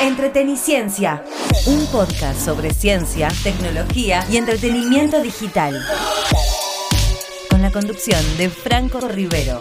Entreteniciencia, 0.00 1.24
un 1.66 1.84
podcast 1.86 2.38
sobre 2.38 2.70
ciencia, 2.72 3.26
tecnología 3.42 4.24
y 4.30 4.36
entretenimiento 4.36 5.20
digital. 5.20 5.74
Con 7.50 7.62
la 7.62 7.72
conducción 7.72 8.20
de 8.36 8.48
Franco 8.48 9.00
Rivero. 9.00 9.58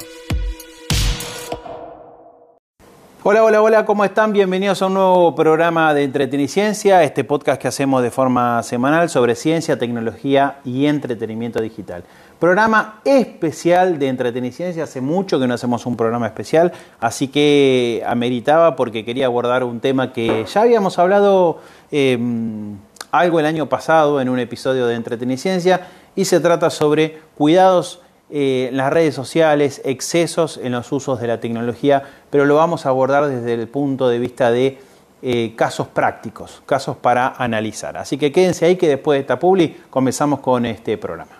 Hola, 3.24 3.44
hola, 3.44 3.62
hola, 3.64 3.86
¿cómo 3.86 4.06
están? 4.06 4.32
Bienvenidos 4.32 4.82
a 4.84 4.86
un 4.86 4.94
nuevo 4.94 5.34
programa 5.34 5.94
de 5.96 6.04
Entreteniciencia, 6.04 7.02
este 7.02 7.24
podcast 7.24 7.60
que 7.60 7.68
hacemos 7.68 8.04
de 8.04 8.12
forma 8.12 8.62
semanal 8.62 9.10
sobre 9.10 9.34
ciencia, 9.34 9.80
tecnología 9.80 10.60
y 10.64 10.86
entretenimiento 10.86 11.60
digital. 11.60 12.04
Programa 12.40 13.02
especial 13.04 13.98
de 13.98 14.10
Entreteniciencia, 14.10 14.84
hace 14.84 15.02
mucho 15.02 15.40
que 15.40 15.48
no 15.48 15.56
hacemos 15.56 15.88
un 15.88 15.98
programa 15.98 16.28
especial, 16.28 16.72
así 17.00 17.30
que 17.30 18.04
ameritaba 18.06 18.76
porque 18.76 19.04
quería 19.04 19.26
abordar 19.26 19.64
un 19.64 19.80
tema 19.80 20.14
que 20.14 20.46
ya 20.46 20.62
habíamos 20.62 21.00
hablado 21.00 21.60
em, 21.90 22.78
algo 23.10 23.40
el 23.40 23.48
año 23.48 23.70
pasado 23.70 24.22
en 24.22 24.30
un 24.30 24.38
episodio 24.38 24.86
de 24.86 24.94
Entreteniciencia 24.94 25.88
y 26.16 26.26
se 26.26 26.40
trata 26.40 26.70
sobre 26.70 27.18
cuidados 27.36 28.02
eh, 28.30 28.70
las 28.72 28.94
redes 28.94 29.16
sociales, 29.16 29.82
excesos 29.84 30.60
en 30.62 30.74
los 30.74 30.92
usos 30.92 31.20
de 31.20 31.26
la 31.26 31.40
tecnología, 31.40 32.04
pero 32.30 32.46
lo 32.46 32.56
vamos 32.56 32.86
a 32.86 32.90
abordar 32.90 33.28
desde 33.28 33.56
el 33.56 33.68
punto 33.68 34.10
de 34.10 34.20
vista 34.20 34.52
de 34.52 34.78
eh, 35.24 35.54
casos 35.56 35.88
prácticos, 35.88 36.62
casos 36.68 36.98
para 36.98 37.30
analizar. 37.30 37.98
Así 37.98 38.20
que 38.20 38.32
quédense 38.32 38.66
ahí 38.66 38.76
que 38.76 38.88
después 38.88 39.18
de 39.18 39.22
esta 39.22 39.40
publi 39.40 39.76
comenzamos 39.90 40.42
con 40.42 40.68
este 40.68 40.96
programa. 41.00 41.40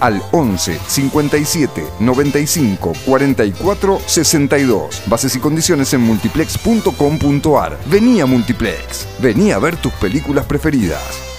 al 0.00 0.22
11 0.32 0.78
57 0.86 1.84
95 2.00 2.92
44 3.06 3.98
62. 4.06 5.02
Bases 5.06 5.36
y 5.36 5.40
condiciones 5.40 5.92
en 5.94 6.02
multiplex.com.ar. 6.02 7.78
Vení 7.86 8.20
a 8.20 8.26
Multiplex. 8.26 9.08
Vení 9.20 9.52
a 9.52 9.58
ver 9.58 9.76
tus 9.76 9.92
películas 9.94 10.46
preferidas. 10.46 11.32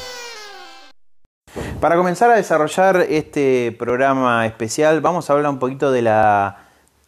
Para 1.84 1.98
comenzar 1.98 2.32
a 2.32 2.36
desarrollar 2.36 3.06
este 3.10 3.76
programa 3.78 4.46
especial, 4.46 5.02
vamos 5.02 5.30
a 5.30 5.34
hablar 5.34 5.52
un 5.52 5.60
poquito 5.60 5.92
de 5.92 6.02
la 6.02 6.60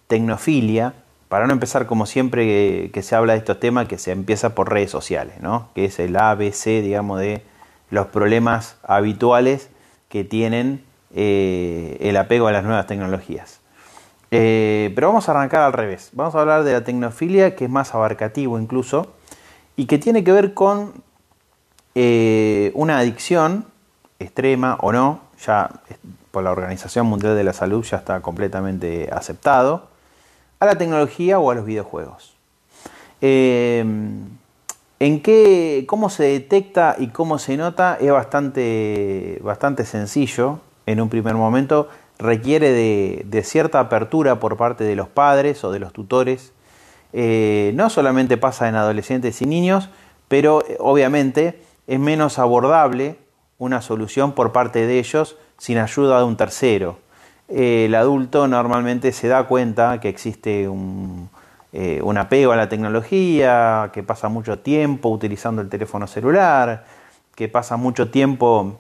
tecnofilia. 0.08 0.94
Para 1.30 1.48
no 1.48 1.54
empezar 1.54 1.86
como 1.86 2.06
siempre 2.06 2.92
que, 2.92 3.02
se 3.02 3.16
habla 3.16 3.34
de 3.34 3.40
estos 3.40 3.60
temas, 3.60 3.88
que 3.88 3.98
se 3.98 4.12
empieza 4.12 4.54
por 4.54 4.70
redes 4.72 4.92
sociales, 4.92 5.36
¿no? 5.40 5.70
que 5.74 5.86
es 5.86 5.98
el 6.00 6.16
ABC, 6.18 6.82
digamos, 6.82 7.22
de 7.22 7.42
los 7.90 8.08
problemas 8.08 8.76
habituales 8.84 9.70
que 10.10 10.24
tienen 10.24 10.84
eh, 11.18 11.96
el 12.02 12.18
apego 12.18 12.48
a 12.48 12.52
las 12.52 12.66
nuevas 12.66 12.88
tecnologías. 12.88 13.62
Eh, 14.32 14.92
pero 14.96 15.08
vamos 15.08 15.30
a 15.30 15.32
arrancar 15.32 15.62
al 15.62 15.72
revés. 15.72 16.10
Vamos 16.12 16.36
a 16.36 16.42
hablar 16.42 16.66
de 16.66 16.74
la 16.74 16.84
tecnofilia, 16.84 17.56
que 17.56 17.66
es 17.66 17.72
más 17.72 17.96
abarcativo 17.96 18.60
incluso, 18.60 19.14
y 19.78 19.86
que 19.86 19.98
tiene 19.98 20.26
que 20.26 20.34
ver 20.34 20.54
con 20.54 20.92
eh, 21.96 22.72
una 22.76 22.98
adicción 22.98 23.66
extrema 24.20 24.78
o 24.82 24.92
no, 24.92 25.22
ya 25.42 25.70
por 26.32 26.44
la 26.44 26.52
Organización 26.52 27.08
Mundial 27.08 27.34
de 27.38 27.46
la 27.46 27.54
Salud 27.54 27.86
ya 27.86 27.96
está 27.96 28.20
completamente 28.20 29.10
aceptado, 29.10 29.88
a 30.60 30.66
la 30.66 30.78
tecnología 30.78 31.40
o 31.40 31.50
a 31.50 31.56
los 31.56 31.66
videojuegos. 31.66 32.36
¿En 33.22 34.38
qué, 35.00 35.86
cómo 35.88 36.10
se 36.10 36.24
detecta 36.24 36.98
y 37.00 37.08
cómo 37.08 37.40
se 37.40 37.56
nota? 37.56 37.98
Es 38.02 38.12
bastante, 38.12 39.40
bastante 39.42 39.86
sencillo 39.86 40.60
en 40.86 41.02
un 41.02 41.10
primer 41.10 41.36
momento 41.36 41.90
requiere 42.18 42.72
de, 42.72 43.44
cierta 43.44 43.80
apertura 43.80 44.40
por 44.40 44.58
parte 44.58 44.84
de 44.84 44.96
los 44.96 45.08
padres 45.08 45.64
o 45.64 45.72
de 45.72 45.80
los 45.80 45.94
tutores. 45.94 46.54
Eh, 47.14 47.72
no 47.76 47.90
solamente 47.90 48.38
pasa 48.38 48.68
en 48.68 48.76
adolescentes 48.76 49.42
y 49.42 49.46
niños, 49.46 49.90
pero 50.28 50.64
eh, 50.68 50.78
obviamente 50.80 51.62
es 51.88 52.00
menos 52.00 52.40
abordable 52.40 53.18
una 53.58 53.82
solución 53.82 54.34
por 54.34 54.52
parte 54.52 54.86
de 54.86 55.00
ellos 55.00 55.38
sin 55.58 55.78
ayuda 55.78 56.20
de 56.20 56.26
un 56.26 56.38
tercero. 56.38 57.00
Eh, 57.48 57.86
el 57.86 57.96
adulto 57.96 58.48
normalmente 58.48 59.12
se 59.12 59.28
da 59.28 59.44
cuenta 59.44 60.00
que 60.00 60.10
existe 60.10 60.68
un, 60.68 61.30
un 62.02 62.18
apego 62.18 62.54
a 62.54 62.56
la 62.56 62.70
tecnología, 62.70 63.92
que 63.94 64.02
pasa 64.02 64.30
mucho 64.30 64.60
tiempo 64.60 65.10
utilizando 65.10 65.62
el 65.62 65.70
teléfono 65.70 66.08
celular, 66.08 66.86
que 67.36 67.50
pasa 67.50 67.76
mucho 67.76 68.10
tiempo 68.10 68.80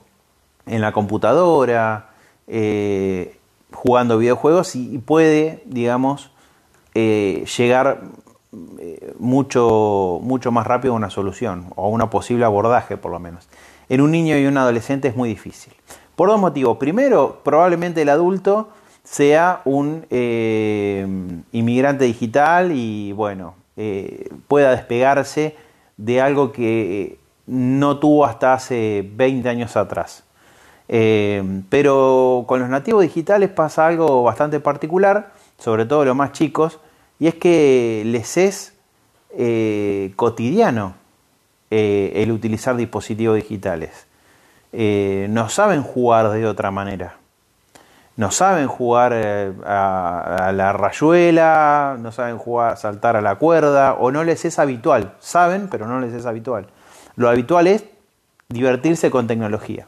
en 0.65 0.81
la 0.81 0.91
computadora, 0.91 2.09
eh, 2.47 3.37
jugando 3.71 4.17
videojuegos 4.17 4.75
y, 4.75 4.97
puede, 4.99 5.63
digamos, 5.65 6.31
eh, 6.93 7.45
llegar 7.57 8.01
eh, 8.79 9.13
mucho, 9.19 10.19
mucho 10.21 10.51
más 10.51 10.65
rápido 10.65 10.93
a 10.93 10.97
una 10.97 11.09
solución 11.09 11.67
o 11.75 11.85
a 11.85 11.89
una 11.89 12.09
posible 12.09 12.45
abordaje 12.45 12.97
por 12.97 13.11
lo 13.11 13.19
menos. 13.19 13.47
En 13.89 14.01
un 14.01 14.11
niño 14.11 14.37
y 14.37 14.45
un 14.45 14.57
adolescente 14.57 15.07
es 15.07 15.15
muy 15.15 15.29
difícil. 15.29 15.73
Por 16.15 16.29
dos 16.29 16.39
motivos. 16.39 16.77
Primero, 16.77 17.41
probablemente 17.43 18.01
el 18.01 18.09
adulto 18.09 18.69
sea 19.03 19.61
un 19.65 20.05
inmigrante 21.51 22.05
digital 22.05 22.71
y 22.71 23.11
bueno, 23.11 23.53
pueda 24.47 24.71
despegarse 24.71 25.55
de 25.97 26.21
algo 26.21 26.51
que 26.51 27.19
no 27.45 27.99
tuvo 27.99 28.25
hasta 28.25 28.53
hace 28.53 29.07
20 29.13 29.47
años 29.49 29.75
atrás. 29.77 30.24
Eh, 30.87 31.61
pero 31.69 32.45
con 32.47 32.59
los 32.59 32.69
nativos 32.69 33.01
digitales 33.01 33.49
pasa 33.49 33.87
algo 33.87 34.23
bastante 34.23 34.59
particular, 34.59 35.31
sobre 35.57 35.85
todo 35.85 36.05
los 36.05 36.15
más 36.15 36.31
chicos, 36.31 36.79
y 37.19 37.27
es 37.27 37.35
que 37.35 38.03
les 38.05 38.37
es 38.37 38.73
eh, 39.31 40.13
cotidiano 40.15 40.95
eh, 41.71 42.13
el 42.15 42.31
utilizar 42.31 42.75
dispositivos 42.75 43.35
digitales. 43.35 44.07
no 44.71 45.49
saben 45.49 45.83
jugar 45.83 46.29
de 46.31 46.45
otra 46.45 46.71
manera. 46.71 47.17
No 48.17 48.31
saben 48.31 48.67
jugar 48.67 49.13
a, 49.65 50.47
a, 50.47 50.51
la 50.53 50.71
rayuela, 50.71 51.97
no 51.99 52.13
saben 52.13 52.37
jugar, 52.37 52.77
saltar 52.77 53.17
a 53.17 53.21
la 53.21 53.35
cuerda, 53.35 53.95
o 53.95 54.09
no 54.09 54.23
les 54.23 54.45
es 54.45 54.57
habitual. 54.57 55.15
Saben, 55.19 55.67
pero 55.69 55.85
no 55.85 55.99
les 55.99 56.13
es 56.13 56.25
habitual. 56.25 56.67
Lo 57.17 57.29
habitual 57.29 57.67
es 57.67 57.83
divertirse 58.47 59.11
con 59.11 59.27
tecnología. 59.27 59.87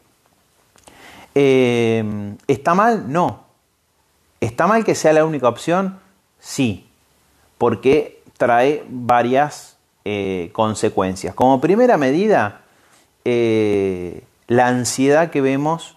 Eh, 1.40 2.04
¿Está 2.48 2.74
mal? 2.74 3.12
No. 3.12 3.44
¿Está 4.42 4.66
mal 4.66 4.84
que 4.84 4.96
sea 4.96 5.14
la 5.14 5.24
única 5.24 5.48
opción? 5.48 6.00
Sí, 6.40 6.90
porque 7.60 8.24
trae 8.38 8.84
varias 8.90 9.78
eh, 10.04 10.50
consecuencias. 10.52 11.36
Como 11.36 11.62
primera 11.62 11.96
medida, 11.98 12.62
eh, 13.24 14.24
la 14.48 14.66
ansiedad 14.66 15.30
que 15.30 15.42
vemos 15.42 15.96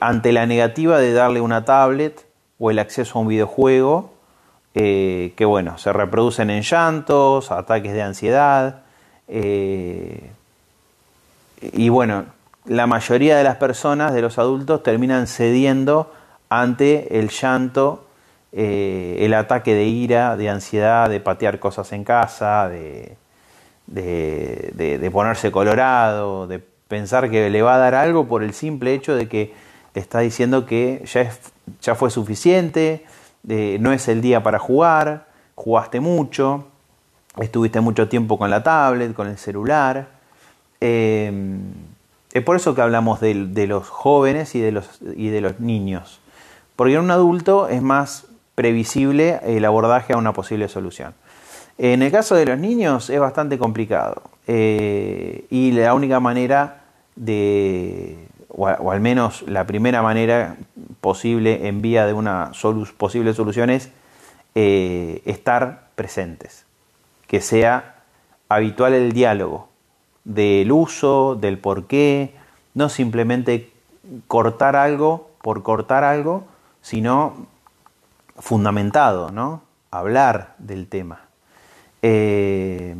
ante 0.00 0.30
la 0.30 0.46
negativa 0.46 0.98
de 0.98 1.14
darle 1.14 1.40
una 1.40 1.64
tablet 1.64 2.26
o 2.58 2.70
el 2.70 2.78
acceso 2.78 3.18
a 3.18 3.22
un 3.22 3.28
videojuego, 3.28 4.12
que 4.72 5.44
bueno, 5.44 5.78
se 5.78 5.92
reproducen 5.92 6.50
en 6.50 6.62
llantos, 6.62 7.50
ataques 7.50 7.92
de 7.92 8.02
ansiedad, 8.02 8.82
y 9.26 10.28
bueno, 11.88 12.26
la 12.68 12.86
mayoría 12.86 13.36
de 13.36 13.44
las 13.44 13.56
personas, 13.56 14.12
de 14.12 14.20
los 14.20 14.38
adultos, 14.38 14.82
terminan 14.82 15.26
cediendo 15.26 16.12
ante 16.50 17.18
el 17.18 17.30
llanto, 17.30 18.06
eh, 18.52 19.16
el 19.20 19.34
ataque 19.34 19.74
de 19.74 19.84
ira, 19.84 20.36
de 20.36 20.50
ansiedad, 20.50 21.08
de 21.08 21.20
patear 21.20 21.58
cosas 21.58 21.92
en 21.92 22.04
casa, 22.04 22.68
de, 22.68 23.16
de, 23.86 25.10
ponerse 25.10 25.50
colorado, 25.50 26.46
de 26.46 26.58
pensar 26.58 27.30
que 27.30 27.48
le 27.50 27.62
va 27.62 27.76
a 27.76 27.78
dar 27.78 27.94
algo 27.94 28.28
por 28.28 28.42
el 28.42 28.52
simple 28.52 28.94
hecho 28.94 29.14
de 29.16 29.28
que 29.28 29.54
está 29.94 30.20
diciendo 30.20 30.66
que 30.66 31.02
ya, 31.06 31.22
es, 31.22 31.40
ya 31.80 31.94
fue 31.94 32.10
suficiente, 32.10 33.04
no 33.42 33.92
es 33.92 34.08
el 34.08 34.20
día 34.20 34.42
para 34.42 34.58
jugar, 34.58 35.26
jugaste 35.54 36.00
mucho, 36.00 36.66
estuviste 37.38 37.80
mucho 37.80 38.08
tiempo 38.08 38.38
con 38.38 38.50
la 38.50 38.62
tablet, 38.62 39.14
con 39.14 39.26
el 39.26 39.38
celular. 39.38 40.08
Eh, 40.80 41.32
es 42.38 42.44
por 42.44 42.56
eso 42.56 42.74
que 42.74 42.82
hablamos 42.82 43.20
de, 43.20 43.66
los 43.66 43.88
jóvenes 43.88 44.54
y 44.54 44.60
de 44.60 44.72
los, 44.72 45.00
y 45.16 45.28
de 45.28 45.40
los 45.40 45.60
niños. 45.60 46.20
Porque 46.76 46.94
en 46.94 47.00
un 47.00 47.10
adulto 47.10 47.68
es 47.68 47.82
más 47.82 48.26
previsible 48.54 49.40
el 49.44 49.64
abordaje 49.64 50.12
a 50.12 50.16
una 50.16 50.32
posible 50.32 50.68
solución. 50.68 51.14
En 51.78 52.02
el 52.02 52.10
caso 52.10 52.34
de 52.34 52.44
los 52.44 52.58
niños 52.58 53.08
es 53.08 53.20
bastante 53.20 53.56
complicado 53.56 54.22
eh, 54.48 55.44
y 55.48 55.70
la 55.70 55.94
única 55.94 56.18
manera 56.18 56.82
de, 57.14 58.26
o, 58.48 58.66
al 58.66 59.00
menos 59.00 59.42
la 59.42 59.64
primera 59.64 60.02
manera 60.02 60.56
posible 61.00 61.68
en 61.68 61.80
vía 61.80 62.04
de 62.04 62.12
una 62.12 62.50
posible 62.96 63.32
solución 63.32 63.70
es 63.70 63.90
eh, 64.56 65.22
estar 65.24 65.88
presentes, 65.94 66.64
que 67.28 67.40
sea 67.40 68.02
habitual 68.48 68.94
el 68.94 69.12
diálogo 69.12 69.67
del 70.28 70.70
uso, 70.70 71.34
del 71.34 71.58
por 71.58 71.86
qué, 71.86 72.34
no 72.74 72.90
simplemente 72.90 73.72
cortar 74.26 74.76
algo 74.76 75.30
por 75.42 75.62
cortar 75.62 76.04
algo, 76.04 76.44
sino 76.82 77.34
fundamentado, 78.38 79.30
¿no? 79.30 79.62
Hablar 79.90 80.54
del 80.58 80.86
tema. 80.86 81.22
Eh, 82.02 82.94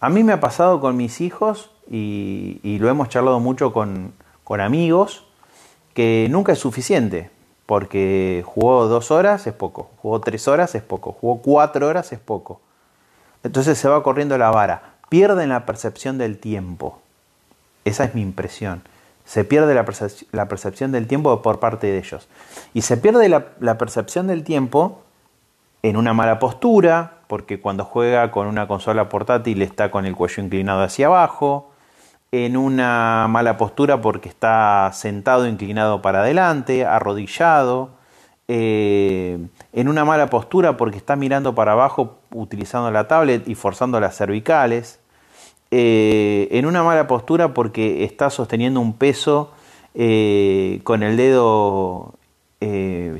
a 0.00 0.10
mí 0.10 0.22
me 0.22 0.34
ha 0.34 0.40
pasado 0.40 0.80
con 0.80 0.96
mis 0.96 1.22
hijos 1.22 1.70
y, 1.90 2.76
lo 2.78 2.90
hemos 2.90 3.08
charlado 3.08 3.40
mucho 3.40 3.72
con, 3.72 4.12
amigos, 4.60 5.24
que 5.94 6.28
nunca 6.30 6.52
es 6.52 6.58
suficiente, 6.58 7.30
porque 7.64 8.44
jugó 8.44 8.86
dos 8.86 9.10
horas 9.10 9.46
es 9.46 9.54
poco, 9.54 9.88
jugó 10.02 10.20
tres 10.20 10.46
horas 10.46 10.74
es 10.74 10.82
poco, 10.82 11.12
jugó 11.12 11.40
cuatro 11.40 11.88
horas 11.88 12.12
es 12.12 12.18
poco. 12.18 12.60
Entonces 13.42 13.78
se 13.78 13.88
va 13.88 14.02
corriendo 14.02 14.36
la 14.36 14.50
vara, 14.50 14.95
pierden 15.08 15.50
la 15.50 15.66
percepción 15.66 16.18
del 16.18 16.38
tiempo. 16.38 17.00
Esa 17.84 18.04
es 18.04 18.14
mi 18.14 18.22
impresión. 18.22 18.82
Se 19.24 19.44
pierde 19.44 19.74
la, 19.74 19.84
percepción 20.48 20.92
del 20.92 21.06
tiempo 21.06 21.42
por 21.42 21.58
parte 21.58 21.88
de 21.88 21.98
ellos. 21.98 22.28
Y 22.74 22.82
se 22.82 22.96
pierde 22.96 23.28
la 23.28 23.78
percepción 23.78 24.28
del 24.28 24.44
tiempo 24.44 25.02
en 25.82 25.96
una 25.96 26.12
mala 26.12 26.38
postura, 26.38 27.18
porque 27.28 27.60
cuando 27.60 27.84
juega 27.84 28.30
con 28.30 28.46
una 28.48 28.66
consola 28.66 29.08
portátil 29.08 29.62
está 29.62 29.90
con 29.90 30.04
el 30.04 30.16
cuello 30.16 30.42
inclinado 30.42 30.82
hacia 30.82 31.06
abajo, 31.06 31.70
en 32.32 32.56
una 32.56 33.26
mala 33.28 33.56
postura 33.56 34.00
porque 34.00 34.28
está 34.28 34.90
sentado 34.92 35.46
inclinado 35.46 36.02
para 36.02 36.20
adelante, 36.20 36.84
arrodillado, 36.84 37.90
eh, 38.48 39.38
en 39.72 39.88
una 39.88 40.04
mala 40.04 40.30
postura 40.30 40.76
porque 40.76 40.96
está 40.98 41.16
mirando 41.16 41.56
para 41.56 41.72
abajo 41.72 42.18
utilizando 42.32 42.90
la 42.92 43.08
tablet 43.08 43.48
y 43.48 43.56
forzando 43.56 43.98
las 43.98 44.16
cervicales, 44.16 45.00
eh, 45.72 46.46
en 46.52 46.66
una 46.66 46.84
mala 46.84 47.08
postura 47.08 47.52
porque 47.52 48.04
está 48.04 48.30
sosteniendo 48.30 48.80
un 48.80 48.92
peso 48.92 49.50
eh, 49.94 50.80
con 50.84 51.02
el 51.02 51.16
dedo 51.16 52.14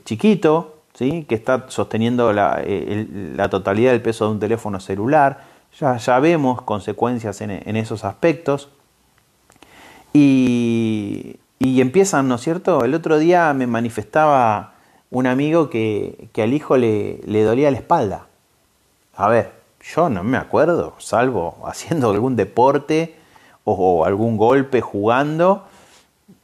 chiquito, 0.04 0.76
que 0.96 1.26
está 1.28 1.66
sosteniendo 1.68 2.32
la, 2.32 3.48
totalidad 3.50 3.92
del 3.92 4.02
peso 4.02 4.26
de 4.26 4.30
un 4.32 4.40
teléfono 4.40 4.80
celular. 4.80 5.44
Ya, 5.78 5.96
ya 5.98 6.18
vemos 6.20 6.62
consecuencias 6.62 7.40
en, 7.42 7.76
esos 7.76 8.04
aspectos. 8.04 8.70
Y, 10.12 11.38
empiezan, 11.60 12.28
¿no 12.28 12.36
es 12.36 12.40
cierto? 12.40 12.84
El 12.84 12.94
otro 12.94 13.18
día 13.18 13.52
me 13.52 13.66
manifestaba 13.66 14.75
un 15.10 15.26
amigo 15.26 15.70
que, 15.70 16.28
al 16.36 16.52
hijo 16.52 16.76
le, 16.76 17.20
le 17.24 17.42
dolía 17.42 17.70
la 17.70 17.78
espalda. 17.78 18.26
A 19.14 19.28
ver, 19.28 19.52
yo 19.94 20.08
no 20.08 20.24
me 20.24 20.36
acuerdo, 20.36 20.94
salvo 20.98 21.58
haciendo 21.64 22.10
algún 22.10 22.36
deporte 22.36 23.16
o 23.64 24.04
algún 24.04 24.36
golpe 24.36 24.80
jugando, 24.80 25.64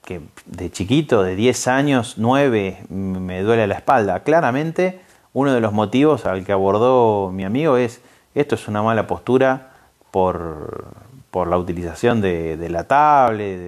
que 0.04 0.20
de 0.46 0.70
chiquito, 0.70 1.22
de 1.22 1.36
10 1.36 1.68
años, 1.68 2.14
9, 2.18 2.84
me 2.88 3.42
duele 3.42 3.66
la 3.66 3.76
espalda. 3.76 4.20
Claramente, 4.24 5.00
uno 5.32 5.52
de 5.52 5.60
los 5.60 5.72
motivos 5.72 6.26
al 6.26 6.44
que 6.44 6.52
abordó 6.52 7.30
mi 7.32 7.44
amigo 7.44 7.76
es, 7.76 8.00
esto 8.34 8.54
es 8.56 8.66
una 8.68 8.82
mala 8.82 9.06
postura 9.06 9.72
por, 10.10 10.86
por 11.30 11.48
la 11.48 11.56
utilización 11.56 12.20
de, 12.20 12.68
la 12.68 12.84
tablet, 12.84 13.58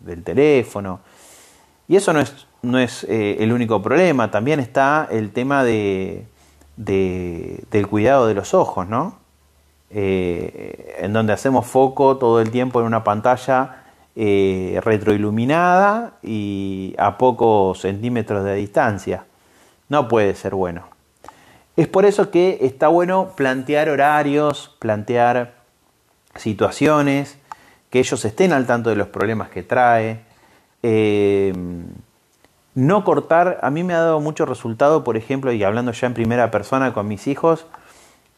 del 0.00 0.22
teléfono. 0.24 1.00
Y 1.86 1.96
eso 1.96 2.12
no 2.12 2.20
es, 2.20 2.46
no 2.64 2.78
es 2.78 3.04
eh, 3.04 3.36
el 3.40 3.52
único 3.52 3.82
problema, 3.82 4.30
también 4.30 4.60
está 4.60 5.06
el 5.10 5.30
tema 5.32 5.64
de, 5.64 6.26
del 6.76 7.86
cuidado 7.88 8.26
de 8.26 8.34
los 8.34 8.54
ojos, 8.54 8.88
¿no? 8.88 9.18
Eh, 9.90 10.96
en 10.98 11.12
donde 11.12 11.32
hacemos 11.32 11.66
foco 11.66 12.16
todo 12.16 12.40
el 12.40 12.50
tiempo 12.50 12.80
en 12.80 12.86
una 12.86 13.04
pantalla 13.04 13.84
eh, 14.16 14.80
retroiluminada 14.82 16.14
y 16.22 16.94
a 16.98 17.16
pocos 17.16 17.80
centímetros 17.80 18.44
de 18.44 18.56
distancia. 18.56 19.26
No 19.88 20.08
puede 20.08 20.34
ser 20.34 20.54
bueno. 20.54 20.88
Es 21.76 21.86
por 21.86 22.06
eso 22.06 22.30
que 22.30 22.58
está 22.62 22.88
bueno 22.88 23.32
plantear 23.36 23.88
horarios, 23.88 24.74
plantear 24.78 25.54
situaciones, 26.34 27.38
que 27.90 28.00
ellos 28.00 28.24
estén 28.24 28.52
al 28.52 28.66
tanto 28.66 28.90
de 28.90 28.96
los 28.96 29.08
problemas 29.08 29.50
que 29.50 29.62
trae. 29.62 30.20
No 32.74 33.04
cortar, 33.04 33.58
a 33.62 33.70
mí 33.70 33.84
me 33.84 33.94
ha 33.94 34.00
dado 34.00 34.20
mucho 34.20 34.46
resultado, 34.46 35.04
por 35.04 35.16
ejemplo, 35.16 35.52
y 35.52 35.62
hablando 35.62 35.92
ya 35.92 36.06
en 36.06 36.14
primera 36.14 36.50
persona 36.50 36.92
con 36.92 37.06
mis 37.06 37.26
hijos, 37.26 37.66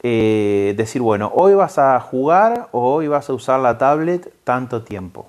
eh, 0.03 0.75
decir, 0.77 1.03
bueno, 1.03 1.33
hoy 1.35 1.55
vas 1.55 1.79
a 1.79 1.99
jugar 2.01 2.69
o 2.73 2.95
hoy 2.95 3.09
vas 3.09 3.31
a 3.31 3.33
usar 3.33 3.61
la 3.61 3.79
tablet 3.79 4.33
tanto 4.45 4.83
tiempo. 4.83 5.29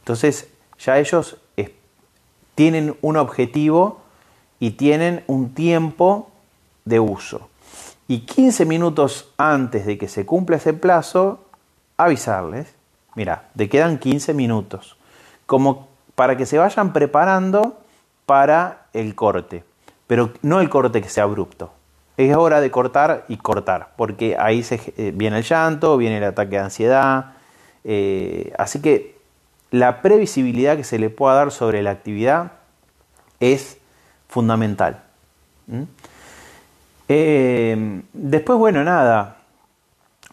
Entonces 0.00 0.48
ya 0.78 0.98
ellos 0.98 1.36
tienen 2.54 2.96
un 3.00 3.16
objetivo 3.16 4.00
y 4.60 4.72
tienen 4.72 5.24
un 5.26 5.54
tiempo 5.54 6.30
de 6.84 7.00
uso. 7.00 7.48
Y 8.08 8.20
15 8.20 8.66
minutos 8.66 9.32
antes 9.38 9.86
de 9.86 9.96
que 9.98 10.08
se 10.08 10.26
cumpla 10.26 10.56
ese 10.56 10.72
plazo, 10.74 11.44
avisarles, 11.96 12.74
mira, 13.14 13.48
te 13.56 13.68
quedan 13.68 13.98
15 13.98 14.34
minutos, 14.34 14.96
como 15.46 15.88
para 16.14 16.36
que 16.36 16.46
se 16.46 16.58
vayan 16.58 16.92
preparando 16.92 17.71
para 18.32 18.86
el 18.94 19.14
corte, 19.14 19.62
pero 20.06 20.30
no 20.40 20.62
el 20.62 20.70
corte 20.70 21.02
que 21.02 21.10
sea 21.10 21.24
abrupto. 21.24 21.70
Es 22.16 22.34
hora 22.34 22.62
de 22.62 22.70
cortar 22.70 23.26
y 23.28 23.36
cortar, 23.36 23.90
porque 23.94 24.38
ahí 24.38 24.64
eh, 24.70 25.12
viene 25.14 25.36
el 25.36 25.44
llanto, 25.44 25.98
viene 25.98 26.16
el 26.16 26.24
ataque 26.24 26.52
de 26.52 26.58
ansiedad. 26.62 27.34
Eh, 27.84 28.50
así 28.56 28.80
que 28.80 29.18
la 29.70 30.00
previsibilidad 30.00 30.78
que 30.78 30.84
se 30.84 30.98
le 30.98 31.10
pueda 31.10 31.34
dar 31.34 31.50
sobre 31.50 31.82
la 31.82 31.90
actividad 31.90 32.52
es 33.38 33.76
fundamental. 34.28 35.02
Eh, 37.08 38.00
después, 38.14 38.58
bueno, 38.58 38.82
nada, 38.82 39.36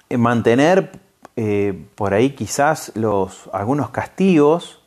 mantener 0.10 0.90
por 1.96 2.14
ahí 2.14 2.30
quizás 2.30 2.94
los, 2.96 3.50
algunos 3.52 3.90
castigos, 3.90 4.82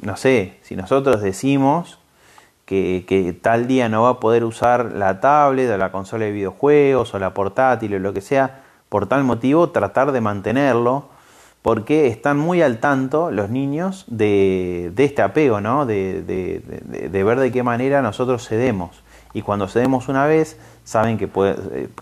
no 0.00 0.16
sé, 0.16 0.58
si 0.62 0.76
nosotros 0.76 1.20
decimos 1.22 1.98
que, 2.64 3.04
que, 3.06 3.32
tal 3.32 3.66
día 3.66 3.88
no 3.88 4.02
va 4.02 4.10
a 4.10 4.20
poder 4.20 4.44
usar 4.44 4.92
la 4.92 5.20
tablet 5.20 5.70
o 5.70 5.76
la 5.76 5.92
consola 5.92 6.24
de 6.24 6.32
videojuegos 6.32 7.14
o 7.14 7.18
la 7.18 7.34
portátil 7.34 7.94
o 7.94 7.98
lo 7.98 8.12
que 8.12 8.20
sea, 8.20 8.62
por 8.88 9.06
tal 9.06 9.24
motivo 9.24 9.70
tratar 9.70 10.12
de 10.12 10.20
mantenerlo 10.20 11.08
porque 11.62 12.08
están 12.08 12.38
muy 12.38 12.60
al 12.60 12.78
tanto 12.78 13.30
los 13.30 13.48
niños 13.48 14.04
de, 14.08 14.92
este 14.96 15.22
apego, 15.22 15.60
¿no? 15.60 15.86
De, 15.86 16.60
ver 17.12 17.38
de 17.38 17.52
qué 17.52 17.62
manera 17.62 18.02
nosotros 18.02 18.46
cedemos. 18.46 19.02
Y 19.32 19.42
cuando 19.42 19.68
cedemos 19.68 20.08
una 20.08 20.26
vez, 20.26 20.58
saben 20.84 21.16
que, 21.16 21.28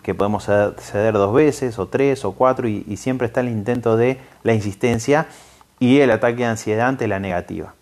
que 0.02 0.14
podemos 0.14 0.44
ceder 0.44 1.12
dos 1.12 1.34
veces, 1.34 1.78
o 1.78 1.86
tres, 1.88 2.24
o 2.24 2.32
cuatro, 2.32 2.66
y, 2.66 2.96
siempre 2.96 3.26
está 3.26 3.40
el 3.40 3.48
intento 3.48 3.96
de 3.96 4.18
la 4.42 4.54
insistencia 4.54 5.28
y 5.80 5.98
el 5.98 6.12
ataque 6.12 6.36
de 6.36 6.44
ansiedad 6.44 6.86
ante 6.86 7.08
la 7.08 7.18
negativa. 7.18 7.74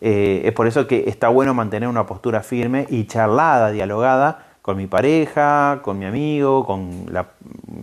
Eh, 0.00 0.42
es 0.44 0.52
por 0.52 0.66
eso 0.66 0.86
que 0.86 1.04
está 1.08 1.28
bueno 1.28 1.54
mantener 1.54 1.88
una 1.88 2.04
postura 2.04 2.42
firme 2.42 2.86
y 2.90 3.06
charlada, 3.06 3.70
dialogada 3.70 4.48
con 4.60 4.76
mi 4.76 4.86
pareja, 4.86 5.80
con 5.82 5.98
mi 5.98 6.04
amigo, 6.04 6.66
con 6.66 7.06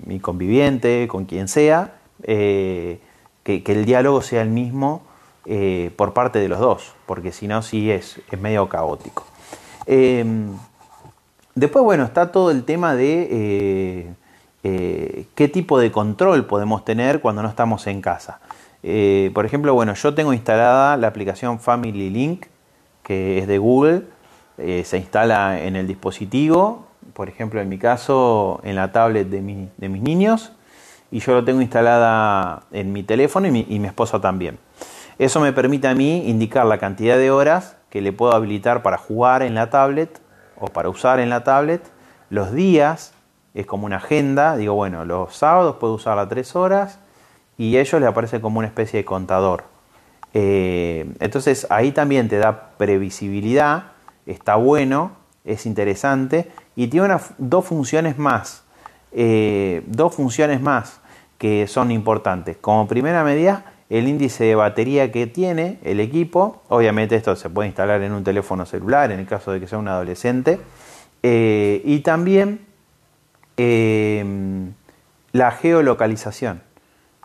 mi 0.06 0.20
conviviente, 0.20 1.08
con 1.08 1.26
quien 1.26 1.48
sea. 1.48 1.94
Eh, 2.24 3.00
que, 3.44 3.64
el 3.66 3.86
diálogo 3.86 4.22
sea 4.22 4.44
el 4.44 4.50
mismo 4.50 5.02
eh, 5.46 5.92
por 5.96 6.14
parte 6.14 6.38
de 6.38 6.48
los 6.48 6.60
dos, 6.60 6.94
porque 7.08 7.32
si 7.32 7.48
no, 7.48 7.64
sí 7.64 7.90
es, 7.90 8.22
es 8.30 8.40
medio 8.40 8.70
caótico. 8.70 9.26
Em, 9.88 10.52
después, 11.56 11.84
bueno, 11.84 12.04
está 12.04 12.32
todo 12.32 12.52
el 12.52 12.66
tema 12.66 12.94
de 12.94 14.14
qué 14.62 15.48
tipo 15.48 15.80
de 15.80 15.92
control 15.92 16.46
podemos 16.46 16.86
tener 16.86 17.20
cuando 17.20 17.42
no 17.42 17.50
estamos 17.50 17.88
en 17.88 18.02
casa. 18.02 18.40
Por 18.82 19.46
ejemplo, 19.46 19.74
bueno, 19.74 19.94
yo 19.94 20.14
tengo 20.14 20.34
instalada 20.34 20.98
la 20.98 21.08
aplicación 21.08 21.60
Family 21.60 22.10
Link, 22.10 22.46
que 23.04 23.38
es 23.40 23.48
de 23.48 23.58
Google, 23.58 24.04
se 24.58 24.98
instala 24.98 25.62
en 25.62 25.76
el 25.76 25.88
dispositivo, 25.88 26.88
por 27.14 27.30
ejemplo, 27.30 27.62
en 27.62 27.70
mi 27.70 27.78
caso, 27.78 28.60
en 28.64 28.76
la 28.76 28.92
tablet 28.92 29.28
de, 29.30 29.70
de 29.78 29.90
mis 29.90 30.02
niños, 30.02 30.54
y 31.12 31.20
yo 31.20 31.34
lo 31.34 31.44
tengo 31.44 31.62
instalada 31.62 32.64
en 32.72 32.94
mi 32.94 33.04
teléfono 33.04 33.48
y 33.48 33.52
mi, 33.52 33.86
esposa 33.86 34.22
también. 34.22 34.58
Eso 35.20 35.40
me 35.42 35.52
permite 35.52 35.88
a 35.88 35.94
mí 35.94 36.30
indicar 36.30 36.66
la 36.66 36.78
cantidad 36.78 37.18
de 37.18 37.30
horas 37.30 37.76
que 37.90 38.02
le 38.02 38.14
puedo 38.14 38.34
habilitar 38.34 38.82
para 38.82 38.98
jugar 38.98 39.44
en 39.44 39.54
la 39.54 39.70
tablet 39.70 40.22
o 40.58 40.68
para 40.68 40.90
usar 40.90 41.20
en 41.20 41.30
la 41.30 41.44
tablet, 41.44 41.84
los 42.30 42.54
días 42.54 43.14
es 43.54 43.66
como 43.66 43.86
una 43.86 43.98
agenda, 43.98 44.56
digo, 44.56 44.74
bueno, 44.74 45.04
los 45.04 45.36
sábados 45.36 45.76
puedo 45.80 45.94
usarla 45.96 46.30
tres 46.30 46.56
horas 46.56 47.00
y 47.62 47.78
ellos 47.78 48.02
le 48.02 48.08
aparece 48.08 48.42
como 48.42 48.58
una 48.58 48.68
especie 48.68 48.98
de 48.98 49.06
contador. 49.06 49.66
Eh, 50.34 51.06
entonces 51.20 51.68
ahí 51.70 51.92
también 51.92 52.28
te 52.28 52.40
da 52.40 52.72
previsibilidad, 52.76 53.92
está 54.26 54.56
bueno, 54.56 55.12
es 55.46 55.68
interesante 55.68 56.50
y 56.76 56.88
tiene 56.88 57.16
dos 57.38 57.64
funciones 57.64 58.18
más, 58.18 58.64
eh, 59.12 59.84
dos 59.86 60.16
funciones 60.16 60.60
más 60.60 61.02
que 61.38 61.68
son 61.68 61.92
importantes. 61.92 62.58
Como 62.58 62.88
primera 62.88 63.24
medida, 63.24 63.74
el 63.92 64.08
índice 64.08 64.46
de 64.46 64.56
batería 64.56 65.12
que 65.12 65.28
tiene 65.28 65.78
el 65.84 66.00
equipo, 66.00 66.64
obviamente 66.68 67.16
esto 67.16 67.36
se 67.36 67.52
puede 67.52 67.68
instalar 67.68 68.02
en 68.02 68.14
un 68.14 68.24
teléfono 68.24 68.66
celular 68.66 69.12
en 69.12 69.20
el 69.20 69.28
caso 69.28 69.52
de 69.52 69.60
que 69.60 69.68
sea 69.68 69.78
un 69.78 69.88
adolescente, 69.88 70.60
eh, 71.22 71.80
y 71.86 72.00
también 72.00 72.62
la 75.34 75.52
geolocalización 75.52 76.71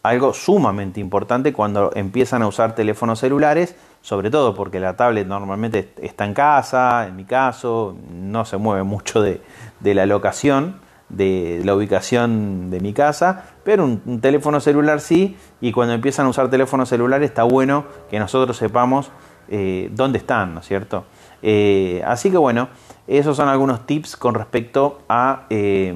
algo 0.09 0.33
sumamente 0.33 1.01
importante 1.01 1.53
cuando 1.53 1.91
empiezan 1.95 2.43
a 2.43 2.47
usar 2.47 2.75
teléfonos 2.75 3.19
celulares, 3.21 3.75
sobre 4.01 4.31
todo 4.31 4.55
porque 4.55 4.79
la 4.79 4.97
tablet 4.97 5.27
normalmente 5.27 5.93
está 6.01 6.25
en 6.25 6.35
casa, 6.35 7.07
en 7.07 7.17
mi 7.17 7.25
caso, 7.25 7.97
no 8.11 8.45
se 8.45 8.57
mueve 8.57 8.83
mucho 8.83 9.21
de, 9.21 9.41
la 9.83 10.07
locación, 10.07 10.77
de 11.09 11.61
la 11.65 11.75
ubicación 11.75 12.71
de 12.71 12.81
mi 12.81 12.93
casa, 12.93 13.45
pero 13.65 13.85
un, 13.85 14.21
teléfono 14.21 14.61
celular 14.61 15.01
sí, 15.01 15.37
y 15.61 15.73
cuando 15.73 15.95
empiezan 15.95 16.27
a 16.27 16.29
usar 16.29 16.51
teléfonos 16.51 16.89
celulares 16.89 17.31
está 17.31 17.43
bueno 17.43 17.85
que 18.11 18.19
nosotros 18.19 18.57
sepamos 18.57 19.11
eh, 19.49 19.91
dónde 19.93 20.19
están, 20.19 20.55
¿no 20.55 20.61
es 20.61 20.67
cierto? 20.67 21.05
Eh, 21.43 22.03
así 22.07 22.31
que 22.31 22.39
bueno, 22.39 22.69
esos 23.07 23.37
son 23.37 23.49
algunos 23.49 23.87
tips 23.87 24.17
con 24.17 24.35
respecto 24.35 25.01
a 25.09 25.47
eh, 25.51 25.95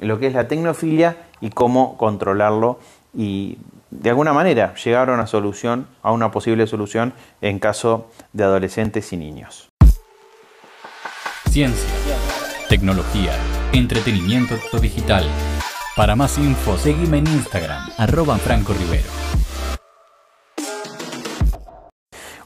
lo 0.00 0.18
que 0.18 0.26
es 0.26 0.34
la 0.34 0.48
tecnofilia 0.48 1.16
y 1.40 1.50
cómo 1.50 1.96
controlarlo 1.96 2.78
y 3.14 3.58
de 3.90 4.10
alguna 4.10 4.32
manera 4.32 4.74
llegar 4.74 5.08
a 5.08 5.14
una 5.14 5.26
solución, 5.26 5.86
a 6.02 6.12
una 6.12 6.30
posible 6.30 6.66
solución 6.66 7.14
en 7.40 7.58
caso 7.58 8.10
de 8.32 8.44
adolescentes 8.44 9.12
y 9.12 9.16
niños. 9.16 9.68
Ciencia, 11.50 12.16
tecnología, 12.68 13.32
entretenimiento 13.72 14.56
digital. 14.80 15.24
Para 15.96 16.16
más 16.16 16.38
info, 16.38 16.76
seguime 16.76 17.18
en 17.18 17.28
Instagram, 17.28 17.88
arroba 17.98 18.36
Franco 18.38 18.72
Rivero. 18.72 19.08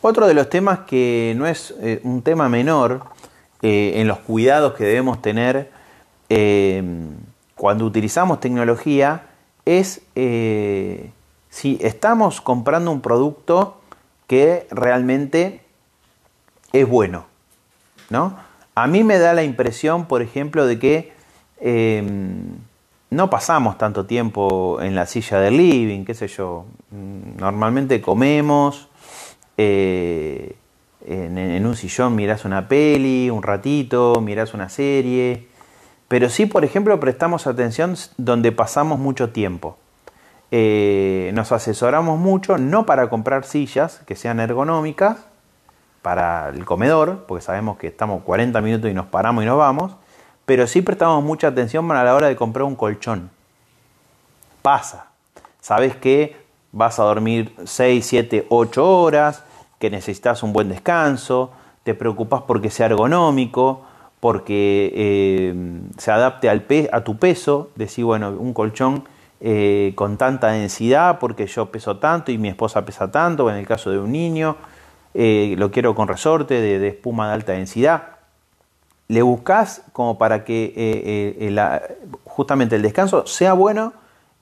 Otro 0.00 0.26
de 0.26 0.34
los 0.34 0.48
temas 0.48 0.80
que 0.80 1.34
no 1.36 1.46
es 1.46 1.74
eh, 1.80 2.00
un 2.04 2.22
tema 2.22 2.48
menor 2.48 3.04
eh, 3.62 3.94
en 3.96 4.06
los 4.06 4.18
cuidados 4.18 4.74
que 4.74 4.84
debemos 4.84 5.20
tener 5.22 5.70
eh, 6.28 6.82
cuando 7.56 7.84
utilizamos 7.84 8.38
tecnología 8.38 9.22
es 9.68 10.00
eh, 10.14 11.10
si 11.50 11.78
estamos 11.82 12.40
comprando 12.40 12.90
un 12.90 13.02
producto 13.02 13.76
que 14.26 14.66
realmente 14.70 15.60
es 16.72 16.88
bueno. 16.88 17.26
¿no? 18.08 18.36
A 18.74 18.86
mí 18.86 19.04
me 19.04 19.18
da 19.18 19.34
la 19.34 19.42
impresión, 19.42 20.06
por 20.06 20.22
ejemplo, 20.22 20.66
de 20.66 20.78
que 20.78 21.12
em, 21.60 22.56
no 23.10 23.28
pasamos 23.28 23.76
tanto 23.76 24.06
tiempo 24.06 24.80
en 24.80 24.94
la 24.94 25.04
silla 25.04 25.38
del 25.38 25.58
living, 25.58 26.04
qué 26.06 26.14
sé 26.14 26.28
yo. 26.28 26.64
Normalmente 26.90 28.00
comemos, 28.00 28.88
eh, 29.58 30.56
en, 31.06 31.36
en, 31.36 31.66
un 31.66 31.76
sillón 31.76 32.14
mirás 32.14 32.46
una 32.46 32.68
peli, 32.68 33.28
un 33.28 33.42
ratito, 33.42 34.20
mirás 34.22 34.54
una 34.54 34.70
serie. 34.70 35.47
Pero 36.08 36.30
sí, 36.30 36.46
por 36.46 36.64
ejemplo, 36.64 36.98
prestamos 36.98 37.46
atención 37.46 37.94
donde 38.16 38.50
pasamos 38.50 38.98
mucho 38.98 39.30
tiempo. 39.30 39.76
Eh, 40.50 41.30
nos 41.34 41.52
asesoramos 41.52 42.18
mucho, 42.18 42.56
no 42.56 42.86
para 42.86 43.10
comprar 43.10 43.44
sillas 43.44 44.00
que 44.06 44.16
sean 44.16 44.40
ergonómicas 44.40 45.18
para 46.00 46.48
el 46.48 46.64
comedor, 46.64 47.26
porque 47.26 47.44
sabemos 47.44 47.76
que 47.76 47.88
estamos 47.88 48.22
40 48.22 48.60
minutos 48.62 48.90
y 48.90 48.94
nos 48.94 49.06
paramos 49.06 49.44
y 49.44 49.46
nos 49.46 49.58
vamos, 49.58 49.96
pero 50.46 50.66
sí 50.66 50.80
prestamos 50.80 51.22
mucha 51.22 51.48
atención 51.48 51.90
a 51.90 52.02
la 52.02 52.14
hora 52.14 52.28
de 52.28 52.36
comprar 52.36 52.64
un 52.64 52.76
colchón. 52.76 53.30
Pasa. 54.62 55.08
Sabes 55.60 55.94
que 55.96 56.36
vas 56.72 56.98
a 56.98 57.02
dormir 57.02 57.54
6, 57.64 58.06
7, 58.06 58.46
8 58.48 59.00
horas, 59.00 59.44
que 59.78 59.90
necesitas 59.90 60.42
un 60.42 60.54
buen 60.54 60.70
descanso, 60.70 61.52
te 61.82 61.94
preocupas 61.94 62.42
porque 62.42 62.70
sea 62.70 62.86
ergonómico, 62.86 63.82
porque 64.20 64.92
eh, 64.94 65.54
se 65.96 66.10
adapte 66.10 66.48
al 66.48 66.64
a 66.92 67.04
tu 67.04 67.18
peso, 67.18 67.70
decir, 67.76 68.04
bueno, 68.04 68.30
un 68.30 68.52
colchón 68.52 69.04
eh, 69.40 69.92
con 69.94 70.16
tanta 70.16 70.48
densidad 70.48 71.20
porque 71.20 71.46
yo 71.46 71.70
peso 71.70 71.98
tanto 71.98 72.32
y 72.32 72.38
mi 72.38 72.48
esposa 72.48 72.84
pesa 72.84 73.10
tanto, 73.10 73.44
o 73.44 73.50
en 73.50 73.56
el 73.56 73.66
caso 73.66 73.90
de 73.90 73.98
un 73.98 74.10
niño, 74.10 74.56
eh, 75.14 75.54
lo 75.56 75.70
quiero 75.70 75.94
con 75.94 76.08
resorte 76.08 76.60
de, 76.60 76.88
espuma 76.88 77.28
de 77.28 77.34
alta 77.34 77.52
densidad. 77.52 78.02
Le 79.06 79.22
buscas 79.22 79.82
como 79.92 80.18
para 80.18 80.44
que 80.44 81.50
justamente 82.24 82.76
el 82.76 82.82
descanso 82.82 83.26
sea 83.26 83.54
bueno 83.54 83.94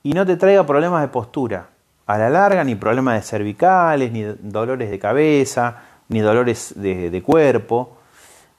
y 0.03 0.11
no 0.11 0.25
te 0.25 0.35
traiga 0.35 0.65
problemas 0.65 1.01
de 1.01 1.07
postura. 1.07 1.69
A 2.05 2.17
la 2.17 2.29
larga, 2.29 2.63
ni 2.63 2.75
problemas 2.75 3.15
de 3.15 3.21
cervicales, 3.21 4.11
ni 4.11 4.23
dolores 4.23 4.89
de 4.89 4.99
cabeza, 4.99 5.83
ni 6.09 6.19
dolores 6.19 6.73
de 6.75 7.21
cuerpo. 7.23 7.96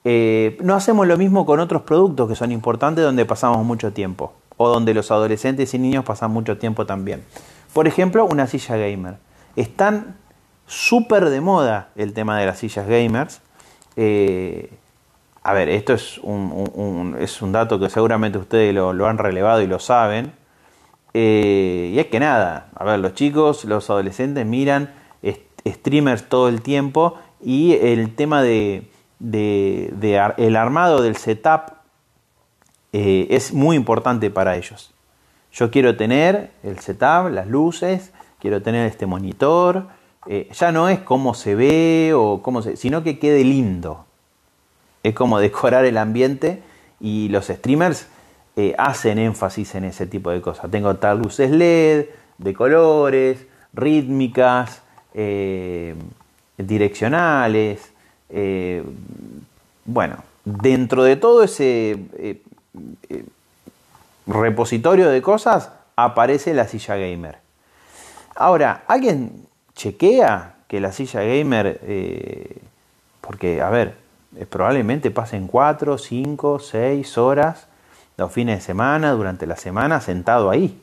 Eh, 0.05 0.57
no 0.61 0.75
hacemos 0.75 1.07
lo 1.07 1.17
mismo 1.17 1.45
con 1.45 1.59
otros 1.59 1.81
productos 1.81 2.29
que 2.29 2.35
son 2.35 2.51
importantes 2.51 3.03
donde 3.03 3.25
pasamos 3.25 3.65
mucho 3.65 3.91
tiempo 3.91 4.33
o 4.57 4.69
donde 4.69 4.93
los 4.93 5.11
adolescentes 5.11 5.73
y 5.73 5.79
niños 5.79 6.05
pasan 6.05 6.31
mucho 6.31 6.57
tiempo 6.57 6.85
también. 6.85 7.23
Por 7.73 7.87
ejemplo, 7.87 8.25
una 8.25 8.47
silla 8.47 8.77
gamer. 8.77 9.17
Están 9.55 10.17
súper 10.67 11.29
de 11.29 11.41
moda 11.41 11.89
el 11.95 12.13
tema 12.13 12.39
de 12.39 12.45
las 12.45 12.59
sillas 12.59 12.87
gamers. 12.87 13.41
Eh, 13.95 14.71
a 15.43 15.53
ver, 15.53 15.69
esto 15.69 15.93
es 15.93 16.17
un, 16.19 17.15
es 17.19 17.41
un 17.41 17.51
dato 17.51 17.79
que 17.79 17.89
seguramente 17.89 18.37
ustedes 18.37 18.73
lo, 18.73 19.07
han 19.07 19.17
relevado 19.17 19.61
y 19.61 19.67
lo 19.67 19.79
saben. 19.79 20.33
Eh, 21.13 21.91
y 21.93 21.99
es 21.99 22.07
que 22.07 22.19
nada, 22.19 22.69
a 22.75 22.83
ver, 22.83 22.99
los 22.99 23.13
chicos, 23.13 23.65
los 23.65 23.89
adolescentes 23.89 24.45
miran 24.45 24.93
streamers 25.67 26.27
todo 26.29 26.47
el 26.49 26.61
tiempo 26.61 27.15
y 27.41 27.73
el 27.73 28.15
tema 28.15 28.41
de, 28.41 28.89
de, 29.19 30.33
el 30.37 30.55
armado 30.55 31.01
del 31.01 31.15
setup 31.17 31.73
eh, 32.93 33.27
es 33.29 33.53
muy 33.53 33.75
importante 33.75 34.29
para 34.29 34.55
ellos. 34.55 34.91
Yo 35.51 35.69
quiero 35.71 35.97
tener 35.97 36.51
el 36.63 36.79
setup, 36.79 37.29
las 37.31 37.47
luces, 37.47 38.11
quiero 38.39 38.61
tener 38.61 38.87
este 38.87 39.05
monitor. 39.05 39.87
Eh, 40.27 40.49
ya 40.53 40.71
no 40.71 40.89
es 40.89 40.99
cómo 40.99 41.33
se 41.33 41.55
ve 41.55 42.13
o 42.15 42.41
cómo 42.41 42.61
sino 42.61 43.03
que 43.03 43.19
quede 43.19 43.43
lindo. 43.43 44.05
Es 45.03 45.13
como 45.13 45.39
decorar 45.39 45.85
el 45.85 45.97
ambiente 45.97 46.61
y 46.99 47.29
los 47.29 47.47
streamers 47.47 48.07
eh, 48.55 48.75
hacen 48.77 49.17
énfasis 49.17 49.75
en 49.75 49.85
ese 49.85 50.05
tipo 50.07 50.31
de 50.31 50.41
cosas. 50.41 50.69
Tengo 50.69 50.95
tal 50.95 51.19
luces 51.19 51.51
LED, 51.51 52.07
de 52.37 52.53
colores, 52.53 53.45
rítmicas, 53.73 54.81
direccionales, 56.57 57.91
eh, 58.29 58.83
bueno, 59.85 60.23
dentro 60.45 61.03
de 61.03 61.15
todo 61.15 61.43
ese 61.43 61.91
eh, 62.17 62.41
eh, 63.09 63.25
repositorio 64.27 65.09
de 65.09 65.21
cosas 65.21 65.71
aparece 65.95 66.53
la 66.53 66.67
silla 66.67 66.95
gamer. 66.95 67.39
Ahora, 68.35 68.83
¿alguien 68.87 69.47
chequea 69.73 70.55
que 70.67 70.79
la 70.79 70.91
silla 70.91 71.21
gamer, 71.21 71.81
porque, 73.21 73.61
a 73.61 73.69
ver, 73.69 73.95
probablemente 74.49 75.09
pasen 75.11 75.47
4, 75.47 75.97
5, 75.97 76.59
6 76.59 77.17
horas 77.17 77.67
los 78.17 78.31
fines 78.31 78.59
de 78.59 78.61
semana, 78.61 79.11
durante 79.11 79.47
la 79.47 79.57
semana, 79.57 79.99
sentado 79.99 80.49
ahí? 80.49 80.79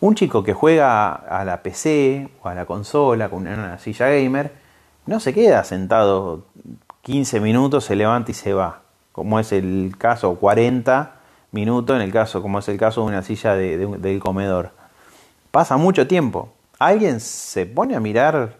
Un 0.00 0.14
chico 0.14 0.42
que 0.42 0.54
juega 0.54 1.12
a 1.12 1.44
la 1.44 1.62
PC 1.62 2.28
o 2.42 2.48
a 2.48 2.54
la 2.54 2.64
consola 2.64 3.28
con 3.28 3.46
una 3.46 3.78
silla 3.78 4.08
gamer, 4.08 4.50
no 5.08 5.20
se 5.20 5.32
queda 5.32 5.64
sentado 5.64 6.44
15 7.00 7.40
minutos, 7.40 7.84
se 7.84 7.96
levanta 7.96 8.30
y 8.30 8.34
se 8.34 8.52
va, 8.52 8.82
como 9.12 9.40
es 9.40 9.52
el 9.52 9.94
caso, 9.96 10.34
40 10.34 11.14
minutos 11.50 11.96
en 11.96 12.02
el 12.02 12.12
caso, 12.12 12.42
como 12.42 12.58
es 12.58 12.68
el 12.68 12.76
caso 12.76 13.00
de 13.00 13.06
una 13.06 13.22
silla 13.22 13.54
del 13.54 14.20
comedor. 14.20 14.72
Pasa 15.50 15.78
mucho 15.78 16.06
tiempo. 16.06 16.50
Alguien 16.78 17.20
se 17.20 17.64
pone 17.64 17.96
a 17.96 18.00
mirar 18.00 18.58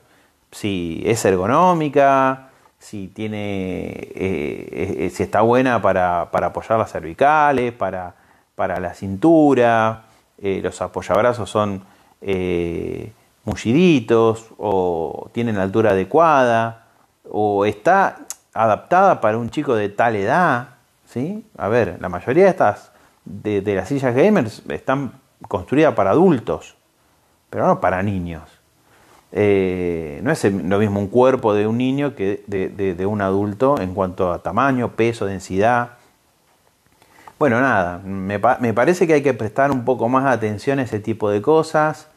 si 0.50 1.02
es 1.04 1.22
ergonómica, 1.26 2.48
si 2.78 3.08
tiene, 3.08 3.90
eh, 3.90 4.96
eh, 5.00 5.10
si 5.12 5.24
está 5.24 5.42
buena 5.42 5.82
para, 5.82 6.22
apoyar 6.22 6.78
las 6.78 6.90
cervicales, 6.90 7.74
para, 7.74 8.14
para 8.54 8.80
la 8.80 8.94
cintura, 8.94 10.04
eh, 10.38 10.60
los 10.62 10.80
apoyabrazos 10.80 11.50
son 11.50 11.84
mulliditos 13.48 14.46
o 14.58 15.30
tienen 15.32 15.56
la 15.56 15.62
altura 15.62 15.90
adecuada 15.90 16.86
o 17.28 17.64
está 17.64 18.20
adaptada 18.54 19.20
para 19.20 19.38
un 19.38 19.50
chico 19.50 19.74
de 19.74 19.88
tal 19.88 20.16
edad, 20.16 20.68
¿sí? 21.06 21.44
A 21.56 21.68
ver, 21.68 21.98
la 22.00 22.08
mayoría 22.08 22.44
de 22.44 22.50
estas, 22.50 22.92
de, 23.24 23.60
de 23.60 23.74
las 23.74 23.88
sillas 23.88 24.14
gamers 24.14 24.62
están 24.68 25.12
construidas 25.46 25.94
para 25.94 26.10
adultos, 26.10 26.76
pero 27.50 27.66
no 27.66 27.80
para 27.80 28.02
niños. 28.02 28.58
Eh, 29.30 30.20
no 30.22 30.32
es 30.32 30.42
lo 30.44 30.78
mismo 30.78 31.00
un 31.00 31.08
cuerpo 31.08 31.52
de 31.52 31.66
un 31.66 31.76
niño 31.76 32.14
que 32.14 32.42
de, 32.46 33.06
un 33.06 33.20
adulto 33.20 33.78
en 33.80 33.94
cuanto 33.94 34.32
a 34.32 34.42
tamaño, 34.42 34.92
peso, 34.92 35.26
densidad. 35.26 35.90
Bueno, 37.38 37.60
nada, 37.60 37.98
me, 37.98 38.38
parece 38.38 39.06
que 39.06 39.14
hay 39.14 39.22
que 39.22 39.34
prestar 39.34 39.70
un 39.70 39.84
poco 39.84 40.08
más 40.08 40.26
atención 40.26 40.78
a 40.78 40.82
ese 40.82 40.98
tipo 40.98 41.30
de 41.30 41.42
cosas. 41.42 42.08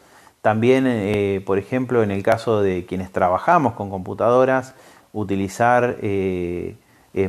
También, 0.41 0.85
eh, 0.87 1.41
por 1.45 1.57
ejemplo, 1.57 2.03
en 2.03 2.11
el 2.11 2.23
caso 2.23 2.61
de 2.61 2.85
quienes 2.85 3.11
trabajamos 3.11 3.73
con 3.73 3.89
computadoras, 3.89 4.73
utilizar 5.13 5.97
eh, 6.01 6.75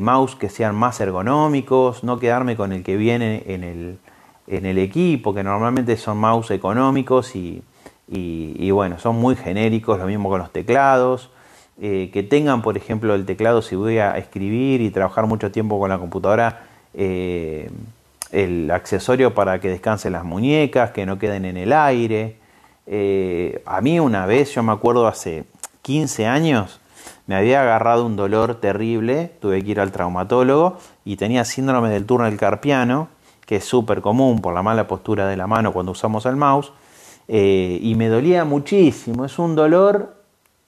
mouse 0.01 0.35
que 0.37 0.49
sean 0.49 0.75
más 0.75 1.01
ergonómicos, 1.01 2.05
no 2.05 2.19
quedarme 2.19 2.57
con 2.57 2.73
el 2.73 2.83
que 2.83 2.97
viene 2.97 3.43
en 3.47 3.65
el, 3.65 3.99
en 4.47 4.67
el 4.67 4.79
equipo, 4.79 5.35
que 5.35 5.43
normalmente 5.43 5.97
son 5.97 6.19
mouse 6.19 6.53
económicos 6.53 7.37
y, 7.37 7.63
y, 8.09 8.71
bueno, 8.71 8.99
son 8.99 9.17
muy 9.17 9.37
genéricos, 9.37 9.99
lo 9.99 10.07
mismo 10.07 10.29
con 10.29 10.39
los 10.39 10.53
teclados. 10.53 11.31
Eh, 11.81 12.11
que 12.13 12.23
tengan, 12.23 12.63
por 12.63 12.77
ejemplo, 12.77 13.15
el 13.15 13.25
teclado 13.25 13.63
si 13.63 13.75
voy 13.77 13.99
a 13.99 14.19
escribir 14.19 14.83
y 14.83 14.91
trabajar 14.91 15.27
mucho 15.27 15.51
tiempo 15.51 15.81
con 15.81 15.89
la 15.89 15.99
computadora, 15.99 16.67
eh, 16.95 17.71
el 18.31 18.71
accesorio 18.71 19.35
para 19.35 19.59
que 19.61 19.69
descansen 19.69 20.13
las 20.13 20.25
muñecas, 20.25 20.91
que 20.91 21.07
no 21.07 21.19
queden 21.19 21.45
en 21.45 21.57
el 21.57 21.73
aire. 21.73 22.37
Eh, 22.87 23.63
a 23.67 23.81
mí 23.81 24.01
una 24.01 24.27
vez, 24.27 24.55
yo 24.55 24.63
me 24.63 24.73
acuerdo 24.73 25.07
hace 25.07 25.45
15 25.83 26.27
años, 26.27 26.81
me 27.27 27.37
había 27.37 27.63
agarrado 27.63 28.05
un 28.05 28.17
dolor 28.17 28.57
terrible, 28.57 29.33
tuve 29.41 29.63
que 29.63 29.71
ir 29.71 29.81
al 29.81 29.93
traumatólogo 29.93 30.79
y 31.05 31.17
tenía 31.17 31.45
síndrome 31.45 31.89
del 31.91 32.05
túnel 32.05 32.37
carpiano, 32.37 33.09
que 33.47 33.57
es 33.57 33.65
súper 33.65 34.01
común 34.01 34.41
por 34.41 34.55
la 34.55 34.63
mala 34.63 34.87
postura 34.87 35.27
de 35.27 35.37
la 35.37 35.47
mano 35.47 35.73
cuando 35.73 35.93
usamos 35.93 36.27
el 36.27 36.37
mouse. 36.37 36.73
Eh, 37.29 37.79
y 37.81 37.95
me 37.95 38.09
dolía 38.09 38.45
muchísimo, 38.45 39.25
es 39.25 39.39
un 39.39 39.55
dolor 39.55 40.17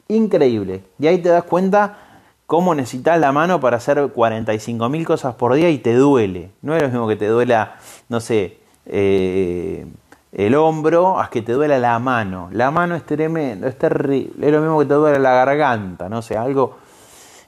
increíble. 0.08 0.82
Y 0.98 1.08
ahí 1.08 1.18
te 1.18 1.28
das 1.28 1.44
cuenta 1.44 1.98
cómo 2.46 2.74
necesitas 2.74 3.18
la 3.18 3.32
mano 3.32 3.60
para 3.60 3.78
hacer 3.78 3.98
45.000 3.98 5.04
cosas 5.04 5.34
por 5.34 5.54
día 5.54 5.70
y 5.70 5.78
te 5.78 5.94
duele. 5.94 6.50
No 6.62 6.76
es 6.76 6.82
lo 6.82 6.88
mismo 6.88 7.08
que 7.08 7.16
te 7.16 7.26
duela, 7.26 7.76
no 8.08 8.20
sé, 8.20 8.58
eh, 8.86 9.86
el 10.34 10.56
hombro, 10.56 11.20
a 11.20 11.30
que 11.30 11.42
te 11.42 11.52
duela 11.52 11.78
la 11.78 11.98
mano. 12.00 12.48
La 12.52 12.72
mano 12.72 12.96
es 12.96 13.06
tremendo, 13.06 13.68
es 13.68 13.78
terrible. 13.78 14.46
Es 14.46 14.52
lo 14.52 14.60
mismo 14.60 14.80
que 14.80 14.86
te 14.86 14.94
duele 14.94 15.20
la 15.20 15.32
garganta, 15.32 16.08
no 16.08 16.22
sé, 16.22 16.36
algo. 16.36 16.76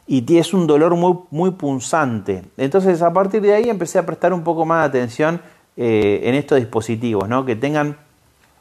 Y 0.07 0.39
es 0.39 0.55
un 0.55 0.69
dolor 0.69 0.95
muy, 0.95 1.19
muy 1.31 1.51
punzante. 1.51 2.45
Entonces, 2.57 3.03
a 3.03 3.13
partir 3.13 3.43
de 3.43 3.55
ahí 3.55 3.69
empecé 3.69 3.99
a 3.99 4.07
prestar 4.07 4.33
un 4.33 4.45
poco 4.45 4.65
más 4.65 4.83
de 4.83 5.01
atención 5.01 5.41
eh, 5.77 6.21
en 6.23 6.37
estos 6.37 6.59
dispositivos, 6.59 7.29
¿no? 7.29 7.45
Que 7.45 7.57
tengan 7.57 7.97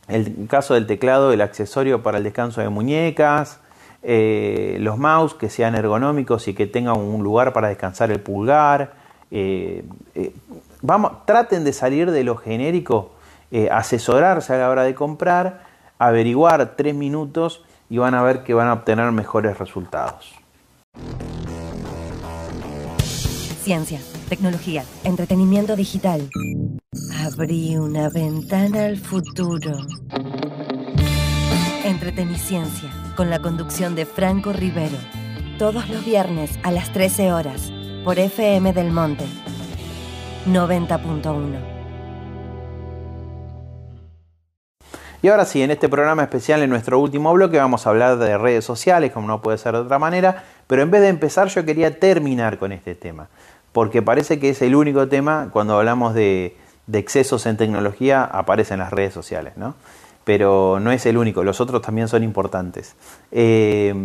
el 0.08 0.48
caso 0.48 0.74
del 0.74 0.88
teclado, 0.88 1.32
el 1.32 1.42
accesorio 1.42 2.02
para 2.02 2.18
el 2.18 2.24
descanso 2.24 2.62
de 2.62 2.70
muñecas, 2.70 3.60
eh, 4.02 4.78
los 4.80 4.98
mouse 4.98 5.36
que 5.36 5.52
sean 5.52 5.76
ergonómicos 5.76 6.48
y 6.48 6.56
que 6.56 6.66
tengan 6.66 6.98
un 6.98 7.24
lugar 7.24 7.54
para 7.54 7.68
descansar 7.68 8.10
el 8.10 8.22
pulgar. 8.22 8.94
Eh, 9.30 9.86
vamos, 10.82 11.12
traten 11.26 11.64
de 11.64 11.74
salir 11.74 12.10
de 12.10 12.24
lo 12.24 12.38
genérico, 12.38 13.12
asesorarse 13.72 14.54
a 14.54 14.58
la 14.58 14.70
hora 14.70 14.84
de 14.84 14.96
comprar, 14.96 15.62
averiguar 15.98 16.76
tres 16.76 16.94
minutos 16.96 17.64
y 17.90 17.98
van 17.98 18.14
a 18.14 18.24
ver 18.24 18.44
que 18.44 18.54
van 18.54 18.68
a 18.68 18.74
obtener 18.74 19.12
mejores 19.12 19.58
resultados. 19.58 20.34
Ciencia, 23.62 24.00
tecnología, 24.30 24.84
entretenimiento 25.04 25.76
digital. 25.76 26.30
Abrí 27.26 27.78
una 27.78 28.10
ventana 28.10 28.86
al 28.86 28.98
futuro. 28.98 29.72
Entreteniciencia, 31.84 32.92
con 33.16 33.30
la 33.30 33.40
conducción 33.40 33.96
de 33.96 34.06
Franco 34.06 34.54
Rivero. 34.54 34.98
Todos 35.58 35.90
los 35.90 36.06
viernes 36.06 36.60
a 36.64 36.72
las 36.72 36.92
13 36.94 37.34
horas, 37.34 37.72
por 38.04 38.20
FM 38.20 38.74
del 38.74 38.92
Monte. 38.92 39.26
90.1. 40.46 41.75
Y 45.26 45.28
ahora 45.28 45.46
sí, 45.46 45.64
en 45.64 45.72
este 45.72 45.90
programa 45.90 46.22
especial, 46.22 46.62
en 46.62 46.70
nuestro 46.70 47.00
último 47.00 47.34
bloque, 47.34 47.58
vamos 47.58 47.88
a 47.88 47.90
hablar 47.90 48.20
de 48.20 48.38
redes 48.38 48.64
sociales, 48.64 49.12
como 49.12 49.28
no 49.28 49.42
puede 49.42 49.58
ser 49.58 49.74
de 49.74 49.80
otra 49.80 49.98
manera, 49.98 50.44
pero 50.68 50.84
en 50.84 50.92
vez 50.92 51.02
de 51.02 51.08
empezar 51.08 51.48
yo 51.48 51.66
quería 51.66 52.00
terminar 52.00 52.60
con 52.60 52.72
este 52.72 52.94
tema, 52.94 53.28
porque 53.72 54.04
parece 54.04 54.40
que 54.40 54.50
es 54.50 54.62
el 54.62 54.76
único 54.76 55.08
tema 55.08 55.50
cuando 55.52 55.80
hablamos 55.80 56.14
de, 56.14 56.56
de 56.86 57.00
excesos 57.00 57.48
en 57.48 57.58
tecnología 57.58 58.24
aparecen 58.24 58.78
las 58.78 58.94
redes 58.94 59.16
sociales, 59.16 59.54
¿no? 59.56 59.74
Pero 60.26 60.80
no 60.80 60.92
es 60.92 61.08
el 61.08 61.18
único, 61.18 61.44
los 61.44 61.60
otros 61.60 61.82
también 61.82 62.08
son 62.08 62.22
importantes. 62.22 62.96
Eh, 63.32 63.96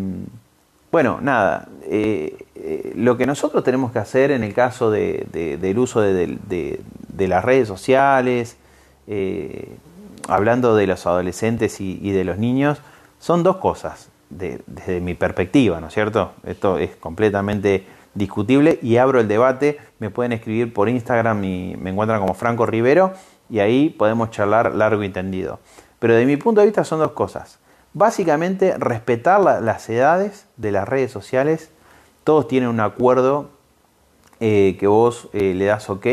bueno, 0.91 1.19
nada, 1.21 1.69
eh, 1.83 2.47
eh, 2.55 2.93
lo 2.97 3.19
que 3.19 3.27
nosotros 3.27 3.63
tenemos 3.63 3.93
que 3.93 3.99
hacer 3.99 4.31
en 4.31 4.43
el 4.43 4.55
caso 4.55 4.91
del 4.91 5.79
uso 5.79 6.01
de, 6.01 6.81
las 7.19 7.45
redes 7.45 7.69
sociales, 7.69 8.57
hablando 10.29 10.75
de 10.75 10.87
los 10.87 11.07
adolescentes 11.07 11.81
y, 11.81 12.11
de 12.11 12.25
los 12.25 12.39
niños, 12.39 12.79
son 13.19 13.43
dos 13.43 13.57
cosas, 13.57 14.09
desde 14.31 15.01
mi 15.01 15.15
perspectiva, 15.15 15.81
¿no 15.81 15.89
es 15.89 15.95
cierto? 15.95 16.33
Esto 16.45 16.79
es 16.79 16.97
completamente 16.97 17.87
discutible 18.15 18.79
y 18.83 18.97
abro 18.97 19.21
el 19.21 19.29
debate. 19.29 19.79
Me 19.99 20.11
pueden 20.11 20.33
escribir 20.33 20.73
por 20.73 20.89
Instagram 20.89 21.45
y 21.45 21.77
me 21.77 21.91
encuentran 21.91 22.21
como 22.21 22.35
Franco 22.35 22.67
Rivero 22.67 23.13
y 23.49 23.59
ahí 23.59 23.91
podemos 23.91 24.31
charlar 24.31 24.75
largo 24.75 25.03
y 25.03 25.09
tendido. 25.09 25.59
Pero 25.99 26.15
de 26.15 26.25
mi 26.25 26.37
punto 26.37 26.61
de 26.61 26.67
vista 26.67 26.85
son 26.85 27.01
dos 27.01 27.13
cosas. 27.13 27.59
Básicamente 27.93 28.77
respetar 28.79 29.41
las 29.41 29.89
edades 29.91 30.47
de 30.57 30.73
las 30.73 30.89
redes 30.89 31.11
sociales. 31.11 31.71
Todos 32.25 32.47
tienen 32.49 32.69
un 32.69 32.81
acuerdo 32.81 33.51
eh, 34.39 34.77
que 34.79 34.87
vos 34.87 35.29
eh, 35.33 35.55
le 35.55 35.67
das 35.67 35.91
ok 35.91 36.07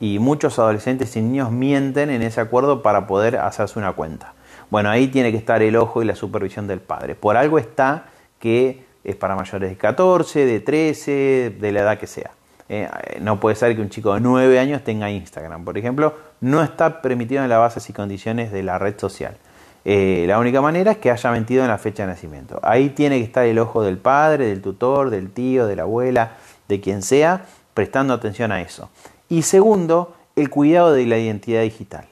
y 0.00 0.18
muchos 0.18 0.58
adolescentes 0.58 1.16
y 1.16 1.22
niños 1.22 1.50
mienten 1.50 2.10
en 2.10 2.22
ese 2.22 2.40
acuerdo 2.40 2.82
para 2.82 3.06
poder 3.06 3.36
hacerse 3.36 3.78
una 3.78 3.92
cuenta. 3.92 4.34
Bueno, 4.70 4.90
ahí 4.90 5.08
tiene 5.08 5.30
que 5.30 5.38
estar 5.38 5.62
el 5.62 5.76
ojo 5.76 6.02
y 6.02 6.04
la 6.04 6.16
supervisión 6.16 6.66
del 6.66 6.80
padre. 6.80 7.14
Por 7.14 7.36
algo 7.36 7.58
está 7.58 8.06
que 8.38 8.84
es 9.04 9.16
para 9.16 9.36
mayores 9.36 9.70
de 9.70 9.76
14, 9.76 10.46
de 10.46 10.60
13, 10.60 11.56
de 11.60 11.72
la 11.72 11.80
edad 11.80 11.98
que 11.98 12.06
sea. 12.06 12.32
Eh, 12.68 12.88
no 13.20 13.38
puede 13.40 13.56
ser 13.56 13.76
que 13.76 13.82
un 13.82 13.90
chico 13.90 14.14
de 14.14 14.20
9 14.20 14.58
años 14.58 14.82
tenga 14.82 15.10
Instagram, 15.10 15.64
por 15.64 15.76
ejemplo, 15.76 16.14
no 16.40 16.62
está 16.62 17.02
permitido 17.02 17.42
en 17.42 17.50
las 17.50 17.58
bases 17.58 17.88
y 17.90 17.92
condiciones 17.92 18.52
de 18.52 18.62
la 18.62 18.78
red 18.78 18.98
social. 18.98 19.36
Eh, 19.84 20.24
la 20.26 20.38
única 20.38 20.62
manera 20.62 20.92
es 20.92 20.98
que 20.98 21.10
haya 21.10 21.30
mentido 21.30 21.62
en 21.62 21.68
la 21.68 21.76
fecha 21.76 22.04
de 22.04 22.08
nacimiento. 22.08 22.58
Ahí 22.62 22.88
tiene 22.90 23.18
que 23.18 23.24
estar 23.24 23.44
el 23.44 23.58
ojo 23.58 23.82
del 23.82 23.98
padre, 23.98 24.46
del 24.46 24.62
tutor, 24.62 25.10
del 25.10 25.30
tío, 25.30 25.66
de 25.66 25.76
la 25.76 25.82
abuela, 25.82 26.32
de 26.68 26.80
quien 26.80 27.02
sea, 27.02 27.44
prestando 27.74 28.14
atención 28.14 28.50
a 28.50 28.62
eso. 28.62 28.88
Y 29.28 29.42
segundo, 29.42 30.14
el 30.36 30.50
cuidado 30.50 30.92
de 30.92 31.06
la 31.06 31.18
identidad 31.18 31.62
digital. 31.62 32.06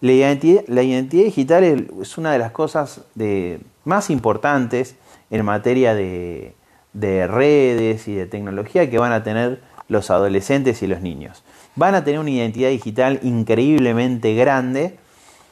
La 0.00 0.12
identidad, 0.12 0.62
la 0.68 0.82
identidad 0.82 1.24
digital 1.24 1.88
es 2.00 2.18
una 2.18 2.32
de 2.32 2.38
las 2.38 2.52
cosas 2.52 3.02
de, 3.14 3.60
más 3.84 4.10
importantes 4.10 4.94
en 5.30 5.44
materia 5.44 5.94
de, 5.94 6.54
redes 6.94 8.06
y 8.06 8.14
de 8.14 8.26
tecnología 8.26 8.88
que 8.90 8.98
van 8.98 9.12
a 9.12 9.22
tener 9.24 9.60
los 9.88 10.10
adolescentes 10.10 10.82
y 10.82 10.86
los 10.86 11.00
niños. 11.00 11.42
Van 11.74 11.94
a 11.94 12.04
tener 12.04 12.20
una 12.20 12.30
identidad 12.30 12.68
digital 12.68 13.18
increíblemente 13.22 14.34
grande, 14.34 14.98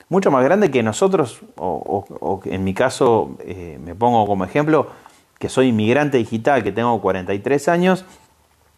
mucho 0.08 0.30
más 0.30 0.44
grande 0.44 0.70
que 0.70 0.82
nosotros, 0.82 1.40
o, 1.56 2.40
en 2.44 2.62
mi 2.62 2.74
caso 2.74 3.36
eh, 3.40 3.78
me 3.82 3.94
pongo 3.94 4.26
como 4.26 4.44
ejemplo, 4.44 4.88
que 5.38 5.48
soy 5.48 5.68
inmigrante 5.68 6.18
digital, 6.18 6.62
que 6.62 6.72
tengo 6.72 7.00
43 7.00 7.68
años 7.68 8.04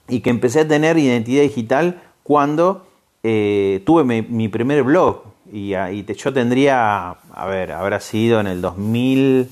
y 0.09 0.21
que 0.21 0.31
empecé 0.31 0.61
a 0.61 0.69
tener 0.69 0.99
identidad 0.99 1.43
digital 1.43 2.01
cuando 2.29 2.87
eh, 3.23 3.83
tuve 3.87 4.05
mi, 4.05 4.49
primer 4.49 4.83
blog. 4.83 5.23
Y, 5.51 5.75
y 5.75 6.05
yo 6.15 6.31
tendría, 6.31 7.17
a 7.33 7.47
ver, 7.47 7.73
habrá 7.73 7.99
sido 8.01 8.39
en 8.39 8.47
el 8.49 8.61
2000... 8.61 9.49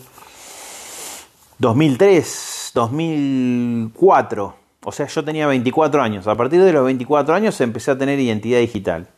2003, 1.58 2.72
2004, 2.74 4.54
o 4.84 4.92
sea, 4.92 5.06
yo 5.06 5.24
tenía 5.24 5.46
24 5.46 6.02
años. 6.02 6.26
A 6.26 6.34
partir 6.34 6.62
de 6.62 6.70
los 6.70 6.84
24 6.84 7.34
años 7.34 7.58
empecé 7.62 7.92
a 7.92 7.96
tener 7.96 8.20
identidad 8.20 8.58
digital. 8.58 9.08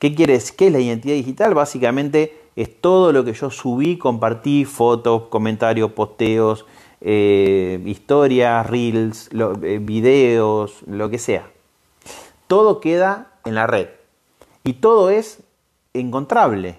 ¿Qué 0.00 0.12
quieres? 0.12 0.50
¿Qué 0.50 0.66
es 0.66 0.72
la 0.72 0.80
identidad 0.80 1.14
digital? 1.14 1.54
Básicamente 1.54 2.36
es 2.56 2.80
todo 2.80 3.12
lo 3.12 3.24
que 3.24 3.34
yo 3.34 3.52
subí, 3.52 3.98
compartí, 3.98 4.64
fotos, 4.64 5.28
comentarios, 5.28 5.92
posteos, 5.92 6.66
eh, 7.00 7.80
historias, 7.86 8.68
reels, 8.68 9.30
eh, 9.62 9.78
videos, 9.80 10.82
lo 10.88 11.08
que 11.08 11.18
sea. 11.18 11.55
Todo 12.46 12.80
queda 12.80 13.28
en 13.44 13.54
la 13.54 13.66
red 13.66 13.88
y 14.64 14.74
todo 14.74 15.10
es 15.10 15.42
encontrable. 15.94 16.78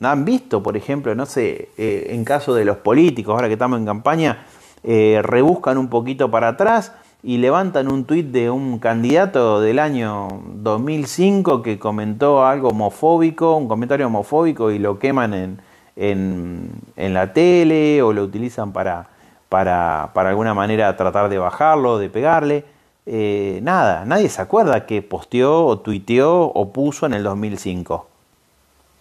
Han 0.00 0.24
visto, 0.24 0.62
por 0.62 0.76
ejemplo, 0.76 1.14
no 1.14 1.26
sé, 1.26 1.70
eh, 1.76 2.08
en 2.10 2.24
caso 2.24 2.54
de 2.54 2.64
los 2.64 2.76
políticos, 2.76 3.34
ahora 3.34 3.48
que 3.48 3.54
estamos 3.54 3.78
en 3.78 3.86
campaña, 3.86 4.46
eh, 4.84 5.20
rebuscan 5.22 5.76
un 5.76 5.88
poquito 5.88 6.30
para 6.30 6.48
atrás 6.48 6.92
y 7.22 7.38
levantan 7.38 7.90
un 7.90 8.04
tuit 8.04 8.26
de 8.28 8.48
un 8.48 8.78
candidato 8.78 9.60
del 9.60 9.80
año 9.80 10.28
2005 10.54 11.62
que 11.62 11.78
comentó 11.78 12.46
algo 12.46 12.68
homofóbico, 12.68 13.56
un 13.56 13.66
comentario 13.66 14.06
homofóbico 14.06 14.70
y 14.70 14.78
lo 14.78 15.00
queman 15.00 15.34
en, 15.34 15.60
en, 15.96 17.14
la 17.14 17.32
tele 17.32 18.02
o 18.02 18.12
lo 18.12 18.22
utilizan 18.22 18.72
para, 18.72 19.08
para, 19.48 20.10
para, 20.14 20.28
alguna 20.28 20.54
manera 20.54 20.96
tratar 20.96 21.28
de 21.28 21.38
bajarlo, 21.38 21.98
de 21.98 22.08
pegarle. 22.08 22.64
Eh, 23.10 23.60
nada, 23.62 24.04
nadie 24.04 24.28
se 24.28 24.42
acuerda 24.42 24.84
que 24.84 25.00
posteó 25.00 25.64
o 25.64 25.78
tuiteó 25.78 26.42
o 26.42 26.72
puso 26.74 27.06
en 27.06 27.14
el 27.14 27.22
2005. 27.22 28.06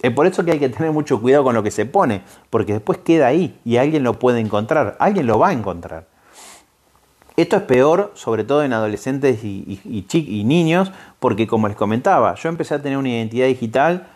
Es 0.02 0.14
por 0.14 0.28
eso 0.28 0.46
que 0.46 0.52
hay 0.52 0.60
que 0.60 0.70
tener 0.70 0.94
mucho 0.94 1.20
cuidado 1.20 1.44
con 1.44 1.54
lo 1.54 1.62
que 1.62 1.72
se 1.72 1.86
pone, 1.86 2.22
porque 2.50 2.72
después 2.72 3.00
queda 3.00 3.28
ahí 3.28 3.60
y 3.66 3.76
alguien 3.76 4.04
lo 4.04 4.14
puede 4.14 4.40
encontrar, 4.40 4.96
alguien 5.00 5.28
lo 5.28 5.40
va 5.40 5.50
a 5.50 5.54
encontrar. 5.54 6.06
Esto 7.36 7.58
es 7.58 7.64
peor, 7.64 8.14
sobre 8.16 8.46
todo 8.46 8.64
en 8.64 8.72
adolescentes 8.72 9.44
y, 9.44 9.82
y, 9.84 10.44
niños, 10.46 10.94
porque 11.20 11.46
como 11.46 11.68
les 11.68 11.76
comentaba, 11.76 12.34
yo 12.36 12.48
empecé 12.48 12.76
a 12.76 12.82
tener 12.82 12.98
una 12.98 13.10
identidad 13.10 13.48
digital 13.48 14.08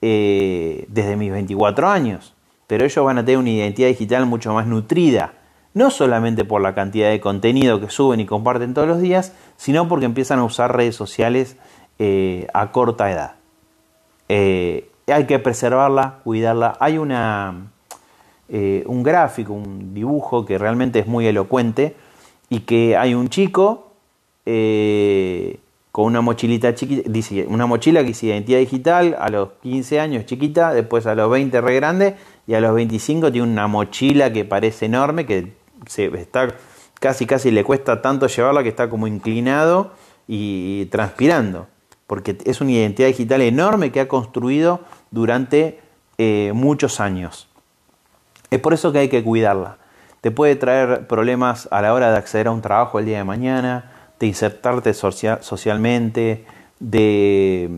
eh, 0.00 0.86
desde 0.86 1.16
mis 1.16 1.32
24 1.32 1.88
años, 1.88 2.34
pero 2.68 2.84
ellos 2.84 3.04
van 3.04 3.18
a 3.18 3.24
tener 3.24 3.38
una 3.38 3.50
identidad 3.50 3.88
digital 3.88 4.26
mucho 4.26 4.54
más 4.54 4.68
nutrida, 4.68 5.32
no 5.74 5.90
solamente 5.90 6.44
por 6.44 6.60
la 6.60 6.74
cantidad 6.74 7.10
de 7.10 7.20
contenido 7.20 7.80
que 7.80 7.90
suben 7.90 8.20
y 8.20 8.26
comparten 8.26 8.74
todos 8.74 8.88
los 8.88 9.00
días, 9.00 9.34
sino 9.56 9.88
porque 9.88 10.06
empiezan 10.06 10.38
a 10.38 10.44
usar 10.44 10.76
redes 10.76 10.96
sociales 10.96 11.56
eh, 11.98 12.46
a 12.54 12.72
corta 12.72 13.10
edad. 13.10 13.34
Eh, 14.28 14.90
hay 15.06 15.26
que 15.26 15.38
preservarla, 15.38 16.20
cuidarla. 16.24 16.76
Hay 16.80 16.98
una, 16.98 17.70
un 18.48 19.02
gráfico, 19.02 19.52
un 19.52 19.94
dibujo 19.94 20.46
que 20.46 20.58
realmente 20.58 21.00
es 21.00 21.06
muy 21.06 21.26
elocuente, 21.26 21.96
y 22.50 22.60
que 22.60 22.96
hay 22.96 23.14
un 23.14 23.30
chico 23.30 23.92
eh, 24.44 25.58
con 25.92 26.04
una 26.04 26.20
mochilita 26.20 26.74
chiquita, 26.74 27.08
una 27.48 27.66
mochila 27.66 28.00
que 28.00 28.08
dice 28.08 28.26
identidad 28.26 28.58
digital, 28.58 29.16
a 29.18 29.28
los 29.30 29.50
15 29.62 30.00
años 30.00 30.26
chiquita, 30.26 30.74
después 30.74 31.06
a 31.06 31.14
los 31.14 31.30
20 31.30 31.60
re 31.60 31.74
grande 31.76 32.16
y 32.46 32.54
a 32.54 32.60
los 32.60 32.74
25 32.74 33.32
tiene 33.32 33.50
una 33.50 33.68
mochila 33.68 34.32
que 34.32 34.44
parece 34.44 34.86
enorme, 34.86 35.24
que 35.24 35.52
se 35.86 36.06
está 36.18 36.54
casi 36.98 37.26
casi 37.26 37.50
le 37.50 37.64
cuesta 37.64 38.02
tanto 38.02 38.26
llevarla 38.26 38.62
que 38.62 38.68
está 38.68 38.90
como 38.90 39.06
inclinado 39.06 39.92
y 40.28 40.86
transpirando, 40.86 41.66
porque 42.06 42.36
es 42.44 42.60
una 42.60 42.72
identidad 42.72 43.08
digital 43.08 43.40
enorme 43.40 43.90
que 43.90 44.00
ha 44.00 44.08
construido 44.08 44.80
durante 45.10 45.80
eh, 46.18 46.52
muchos 46.54 47.00
años. 47.00 47.48
Es 48.50 48.58
por 48.60 48.74
eso 48.74 48.92
que 48.92 48.98
hay 48.98 49.08
que 49.08 49.22
cuidarla 49.24 49.78
te 50.20 50.30
puede 50.30 50.56
traer 50.56 51.06
problemas 51.06 51.68
a 51.70 51.80
la 51.80 51.94
hora 51.94 52.10
de 52.10 52.18
acceder 52.18 52.48
a 52.48 52.50
un 52.50 52.60
trabajo 52.60 52.98
el 52.98 53.06
día 53.06 53.18
de 53.18 53.24
mañana, 53.24 53.92
de 54.18 54.26
insertarte 54.26 54.92
socialmente, 54.92 56.44
de, 56.78 57.70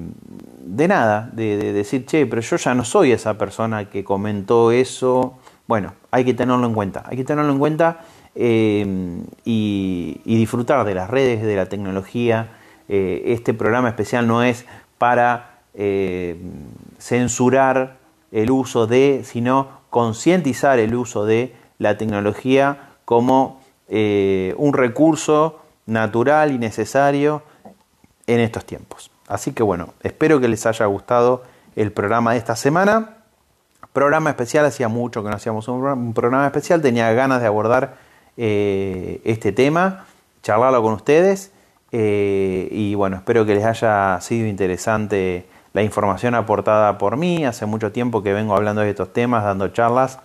de 0.65 0.89
nada, 0.89 1.31
de, 1.33 1.73
decir, 1.73 2.05
che, 2.05 2.27
pero 2.27 2.43
yo 2.43 2.57
ya 2.57 2.75
no 2.75 2.85
soy 2.85 3.13
esa 3.13 3.39
persona 3.39 3.89
que 3.89 4.03
comentó 4.03 4.73
eso. 4.73 5.39
Bueno, 5.67 5.95
hay 6.11 6.25
que 6.25 6.35
tenerlo 6.35 6.67
en 6.67 6.75
cuenta, 6.75 7.05
hay 7.07 7.17
que 7.17 7.25
tenerlo 7.25 7.53
en 7.53 7.59
cuenta 7.59 8.01
eh, 8.35 9.25
y, 9.45 10.21
disfrutar 10.25 10.85
de 10.85 10.95
las 10.95 11.09
redes, 11.09 11.43
de 11.43 11.57
la 11.57 11.67
tecnología. 11.67 12.51
Eh, 12.89 13.23
este 13.27 13.55
programa 13.55 13.89
especial 13.89 14.27
no 14.27 14.43
es 14.43 14.65
para 14.99 15.61
eh, 15.75 16.41
censurar 16.99 17.97
el 18.33 18.51
uso 18.51 18.87
de, 18.87 19.23
sino 19.25 19.69
concientizar 19.91 20.79
el 20.79 20.95
uso 20.95 21.25
de 21.25 21.55
la 21.79 21.97
tecnología 21.99 22.91
como 23.05 23.61
un 23.89 24.73
recurso 24.73 25.61
natural 25.85 26.51
y 26.51 26.59
necesario 26.59 27.43
en 28.27 28.41
estos 28.41 28.65
tiempos. 28.65 29.11
Así 29.29 29.53
que 29.53 29.63
bueno, 29.63 29.93
espero 30.03 30.41
que 30.41 30.49
les 30.49 30.65
haya 30.65 30.87
gustado 30.87 31.43
el 31.77 31.93
programa 31.93 32.33
de 32.33 32.39
esta 32.39 32.57
semana. 32.57 33.22
Programa 33.93 34.31
especial, 34.31 34.65
hacía 34.65 34.89
mucho 34.89 35.23
que 35.23 35.29
no 35.29 35.37
hacíamos 35.37 35.69
un 35.69 36.15
programa 36.15 36.47
especial, 36.47 36.81
tenía 36.81 37.13
ganas 37.13 37.41
de 37.41 37.47
abordar 37.47 37.97
eh, 38.37 39.21
este 39.25 39.53
tema, 39.53 40.07
charlarlo 40.43 40.83
con 40.83 40.95
ustedes 40.95 41.53
eh, 41.93 42.69
y 42.71 42.95
bueno, 42.95 43.17
espero 43.17 43.45
que 43.45 43.55
les 43.55 43.65
haya 43.65 44.19
sido 44.23 44.47
interesante 44.47 45.47
la 45.75 45.83
información 45.83 46.35
aportada 46.35 46.97
por 46.97 47.19
mí. 47.19 47.45
Hace 47.45 47.67
mucho 47.67 47.93
tiempo 47.93 48.23
que 48.23 48.33
vengo 48.33 48.57
hablando 48.57 48.81
de 48.81 48.91
estos 48.91 49.13
temas, 49.13 49.45
dando 49.45 49.69
charlas 49.69 50.19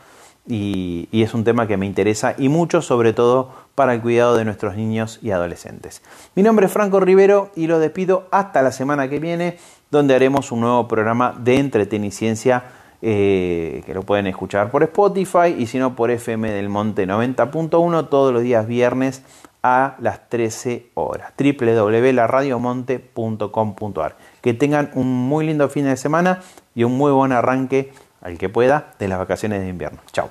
y, 0.48 1.10
es 1.12 1.34
un 1.34 1.44
tema 1.44 1.68
que 1.68 1.76
me 1.76 1.86
interesa 1.86 2.36
y 2.38 2.48
mucho, 2.48 2.82
sobre 2.82 3.12
todo 3.12 3.52
para 3.76 3.94
el 3.94 4.02
cuidado 4.02 4.38
de 4.38 4.46
nuestros 4.46 4.76
niños 4.76 5.20
y 5.22 5.32
adolescentes. 5.32 6.02
Mi 6.36 6.44
nombre 6.44 6.68
es 6.68 6.72
Franco 6.72 7.02
Rivero 7.02 7.52
y 7.56 7.68
lo 7.68 7.80
despido 7.80 8.28
hasta 8.32 8.62
la 8.62 8.72
semana 8.72 9.10
que 9.10 9.20
viene, 9.20 9.58
donde 9.92 10.16
haremos 10.16 10.52
un 10.54 10.62
nuevo 10.62 10.88
programa 10.88 11.36
de 11.38 11.58
entreteniciencia 11.58 12.64
eh, 13.02 13.84
que 13.86 13.94
lo 13.94 14.04
pueden 14.04 14.28
escuchar 14.28 14.72
por 14.72 14.84
Spotify 14.84 15.56
y 15.58 15.68
si 15.68 15.78
no 15.78 15.96
por 15.96 16.12
FM 16.12 16.52
del 16.52 16.68
Monte 16.70 17.08
90.1 17.08 18.10
todos 18.10 18.34
los 18.34 18.42
días 18.42 18.68
viernes 18.68 19.24
a 19.64 19.96
las 20.00 20.28
13 20.30 20.88
horas. 20.96 21.32
www.laradiomonte.com.ar. 21.38 24.16
Que 24.42 24.54
tengan 24.54 24.92
un 24.94 25.14
muy 25.14 25.46
lindo 25.46 25.70
fin 25.70 25.86
de 25.86 25.96
semana 25.98 26.42
y 26.74 26.84
un 26.84 26.98
muy 26.98 27.12
buen 27.12 27.32
arranque 27.32 27.92
al 28.22 28.38
que 28.38 28.50
pueda, 28.50 28.94
de 29.00 29.08
las 29.08 29.18
vacaciones 29.20 29.62
de 29.62 29.70
invierno. 29.70 30.00
Chao. 30.12 30.30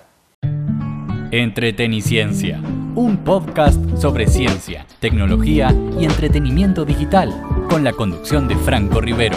Entreteniciencia, 1.30 2.60
un 2.94 3.18
podcast 3.18 3.80
sobre 3.98 4.26
ciencia, 4.26 4.86
tecnología 5.00 5.74
y 5.98 6.04
entretenimiento 6.04 6.84
digital, 6.84 7.34
con 7.68 7.84
la 7.84 7.92
conducción 7.92 8.48
de 8.48 8.56
Franco 8.56 9.00
Rivero. 9.00 9.36